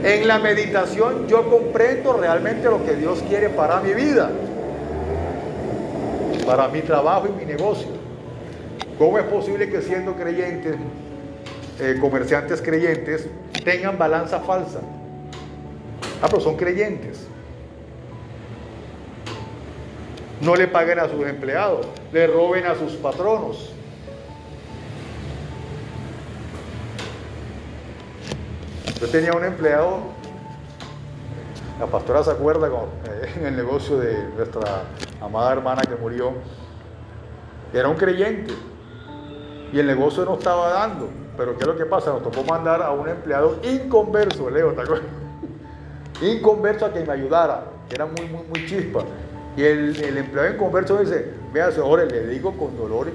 En 0.04 0.26
la 0.28 0.38
meditación 0.38 1.26
yo 1.28 1.48
comprendo 1.50 2.12
realmente 2.14 2.64
lo 2.64 2.84
que 2.84 2.94
Dios 2.94 3.22
quiere 3.28 3.48
para 3.50 3.80
mi 3.80 3.92
vida, 3.94 4.30
para 6.46 6.68
mi 6.68 6.80
trabajo 6.80 7.26
y 7.28 7.32
mi 7.38 7.44
negocio. 7.44 7.88
¿Cómo 8.98 9.18
es 9.18 9.24
posible 9.24 9.68
que 9.68 9.80
siendo 9.82 10.14
creyentes, 10.14 10.76
eh, 11.80 11.96
comerciantes 12.00 12.60
creyentes, 12.62 13.26
tengan 13.68 13.98
balanza 13.98 14.40
falsa? 14.40 14.80
Ah, 16.22 16.26
pero 16.30 16.40
son 16.40 16.56
creyentes. 16.56 17.26
No 20.40 20.56
le 20.56 20.66
paguen 20.68 20.98
a 20.98 21.06
sus 21.06 21.26
empleados, 21.26 21.86
le 22.10 22.26
roben 22.28 22.64
a 22.64 22.74
sus 22.74 22.92
patronos. 22.94 23.74
Yo 28.98 29.08
tenía 29.08 29.32
un 29.34 29.44
empleado, 29.44 29.98
la 31.78 31.86
pastora 31.86 32.24
se 32.24 32.30
acuerda 32.30 32.70
con, 32.70 32.86
eh, 33.04 33.34
en 33.36 33.46
el 33.48 33.56
negocio 33.56 33.98
de 33.98 34.28
nuestra 34.34 34.84
amada 35.20 35.52
hermana 35.52 35.82
que 35.82 35.94
murió, 35.94 36.32
era 37.74 37.86
un 37.86 37.96
creyente 37.96 38.54
y 39.74 39.78
el 39.78 39.86
negocio 39.86 40.24
no 40.24 40.38
estaba 40.38 40.70
dando. 40.70 41.27
Pero 41.38 41.56
¿qué 41.56 41.60
es 41.60 41.66
lo 41.68 41.76
que 41.76 41.86
pasa? 41.86 42.10
Nos 42.10 42.24
tocó 42.24 42.42
mandar 42.42 42.82
a 42.82 42.90
un 42.90 43.08
empleado 43.08 43.60
inconverso, 43.62 44.50
Leo, 44.50 44.72
¿te 44.72 44.82
acuerdas? 44.82 45.06
Inconverso 46.20 46.86
a 46.86 46.92
que 46.92 47.04
me 47.04 47.12
ayudara, 47.12 47.62
que 47.88 47.94
era 47.94 48.06
muy, 48.06 48.26
muy, 48.26 48.42
muy 48.42 48.66
chispa. 48.66 49.04
Y 49.56 49.62
el, 49.62 50.02
el 50.02 50.18
empleado 50.18 50.52
inconverso 50.52 50.98
dice, 50.98 51.30
vea 51.52 51.70
señores, 51.70 52.10
le 52.10 52.26
digo 52.26 52.56
con 52.56 52.76
dolor, 52.76 53.06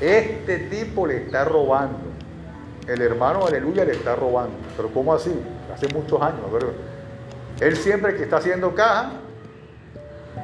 este 0.00 0.58
tipo 0.70 1.06
le 1.06 1.18
está 1.18 1.44
robando. 1.44 1.98
El 2.88 3.02
hermano, 3.02 3.46
aleluya, 3.46 3.84
le 3.84 3.92
está 3.92 4.16
robando. 4.16 4.56
Pero 4.74 4.88
¿cómo 4.88 5.12
así? 5.12 5.30
Hace 5.72 5.86
muchos 5.92 6.20
años, 6.22 6.50
¿verdad? 6.50 6.70
Él 7.60 7.76
siempre 7.76 8.16
que 8.16 8.22
está 8.22 8.38
haciendo 8.38 8.74
caja, 8.74 9.12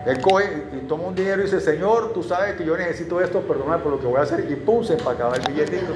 él 0.04 0.20
coge 0.20 0.64
y 0.74 0.86
toma 0.86 1.04
un 1.04 1.14
dinero 1.14 1.40
y 1.40 1.46
dice, 1.46 1.62
Señor, 1.62 2.12
tú 2.12 2.22
sabes 2.22 2.56
que 2.56 2.64
yo 2.66 2.76
necesito 2.76 3.22
esto, 3.22 3.40
perdóname 3.40 3.82
por 3.82 3.92
lo 3.92 4.00
que 4.00 4.06
voy 4.06 4.18
a 4.18 4.22
hacer. 4.24 4.46
Y 4.50 4.54
pum, 4.54 4.84
se 4.84 4.92
empacaba 4.92 5.34
el 5.36 5.42
billetito. 5.50 5.94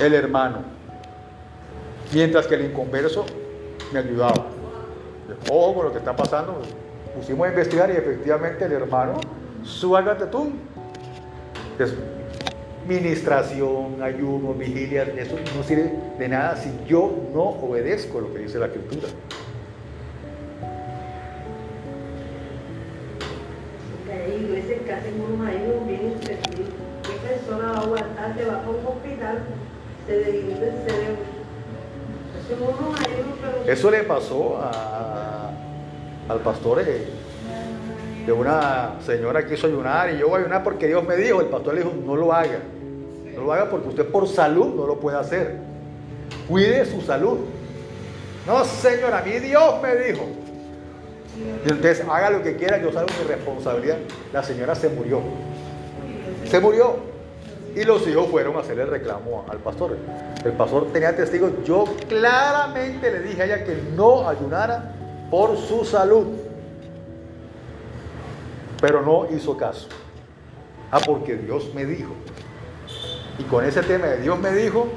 El 0.00 0.14
hermano. 0.14 0.58
Mientras 2.12 2.46
que 2.46 2.54
el 2.54 2.66
inconverso 2.66 3.26
me 3.92 3.98
ayudaba. 3.98 4.46
Ojo 5.50 5.74
con 5.74 5.86
lo 5.86 5.92
que 5.92 5.98
está 5.98 6.14
pasando. 6.16 6.60
Pusimos 7.16 7.46
a 7.46 7.50
investigar 7.50 7.90
y 7.90 7.96
efectivamente 7.96 8.64
el 8.64 8.72
hermano 8.72 9.20
Suagatatún 9.64 10.54
es 11.78 11.94
ministración, 12.86 14.02
ayuno, 14.02 14.54
vigilia, 14.54 15.02
eso 15.02 15.36
no 15.54 15.62
sirve 15.62 15.92
de 16.18 16.28
nada 16.28 16.56
si 16.56 16.70
yo 16.88 17.12
no 17.34 17.42
obedezco 17.42 18.20
lo 18.20 18.32
que 18.32 18.40
dice 18.40 18.58
la 18.58 18.66
escritura. 18.66 19.08
Hay 24.10 24.42
iglesias 24.42 24.80
que 24.86 24.92
hacen 24.92 25.14
unos 25.20 25.46
ayunos 25.46 25.86
bien. 25.86 26.14
¿Qué 26.20 27.28
persona 27.28 27.72
va 27.72 27.78
a 27.78 27.82
aguantar? 27.82 28.36
Va 28.48 28.64
a 28.64 28.68
un 28.68 28.86
hospital, 28.86 29.42
debilita 30.14 30.66
el 30.66 30.90
cerebro. 30.90 31.38
Eso 33.66 33.90
le 33.90 34.02
pasó 34.04 34.58
al 36.28 36.40
pastor 36.40 36.80
eh, 36.80 37.06
de 38.24 38.32
una 38.32 38.94
señora 39.04 39.42
que 39.42 39.54
quiso 39.54 39.66
ayunar 39.66 40.14
y 40.14 40.18
yo 40.18 40.28
voy 40.28 40.38
a 40.38 40.40
ayunar 40.40 40.64
porque 40.64 40.86
Dios 40.86 41.04
me 41.04 41.16
dijo. 41.16 41.40
El 41.40 41.48
pastor 41.48 41.74
le 41.74 41.82
dijo, 41.82 41.94
no 42.04 42.16
lo 42.16 42.32
haga. 42.32 42.60
No 43.34 43.42
lo 43.42 43.52
haga 43.52 43.68
porque 43.70 43.88
usted 43.88 44.06
por 44.06 44.26
salud 44.26 44.74
no 44.74 44.86
lo 44.86 44.98
puede 44.98 45.18
hacer. 45.18 45.56
Cuide 46.48 46.84
su 46.86 47.00
salud. 47.02 47.38
No, 48.46 48.64
señor, 48.64 49.12
a 49.12 49.22
mí 49.22 49.32
Dios 49.32 49.82
me 49.82 49.94
dijo. 49.96 50.24
Y 51.64 51.70
entonces 51.70 52.04
haga 52.08 52.30
lo 52.30 52.42
que 52.42 52.56
quiera, 52.56 52.78
yo 52.78 52.90
salgo 52.92 53.10
mi 53.20 53.28
responsabilidad. 53.28 53.98
La 54.32 54.42
señora 54.42 54.74
se 54.74 54.88
murió. 54.88 55.20
Se 56.46 56.58
murió. 56.60 56.96
Y 57.74 57.84
los 57.84 58.06
hijos 58.06 58.28
fueron 58.28 58.56
a 58.56 58.60
hacerle 58.60 58.86
reclamo 58.86 59.44
al 59.48 59.58
pastor. 59.58 59.96
El 60.44 60.52
pastor 60.52 60.92
tenía 60.92 61.14
testigos. 61.14 61.52
Yo 61.64 61.84
claramente 62.08 63.10
le 63.10 63.20
dije 63.20 63.42
a 63.42 63.44
ella 63.44 63.64
que 63.64 63.76
no 63.94 64.28
ayunara 64.28 64.94
por 65.30 65.56
su 65.56 65.84
salud. 65.84 66.26
Pero 68.80 69.02
no 69.02 69.26
hizo 69.34 69.56
caso. 69.56 69.88
Ah, 70.90 71.00
porque 71.04 71.36
Dios 71.36 71.72
me 71.74 71.84
dijo. 71.84 72.12
Y 73.38 73.44
con 73.44 73.64
ese 73.64 73.82
tema 73.82 74.06
de 74.06 74.22
Dios 74.22 74.38
me 74.38 74.50
dijo, 74.52 74.88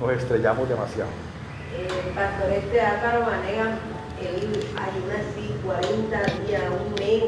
nos 0.00 0.12
estrellamos 0.12 0.68
demasiado. 0.68 1.10
El 1.76 2.14
pastor 2.14 2.50
este 2.50 2.80
Álvaro 2.80 3.26
Vanega, 3.26 3.78
él 4.20 4.60
ayuna 4.76 5.14
así 5.18 5.54
40 5.64 6.46
días, 6.46 6.62
un 6.68 6.94
mes, 6.94 7.24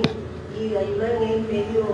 y 0.58 0.76
ayuda 0.76 1.12
en 1.16 1.22
el 1.22 1.40
medio 1.42 1.84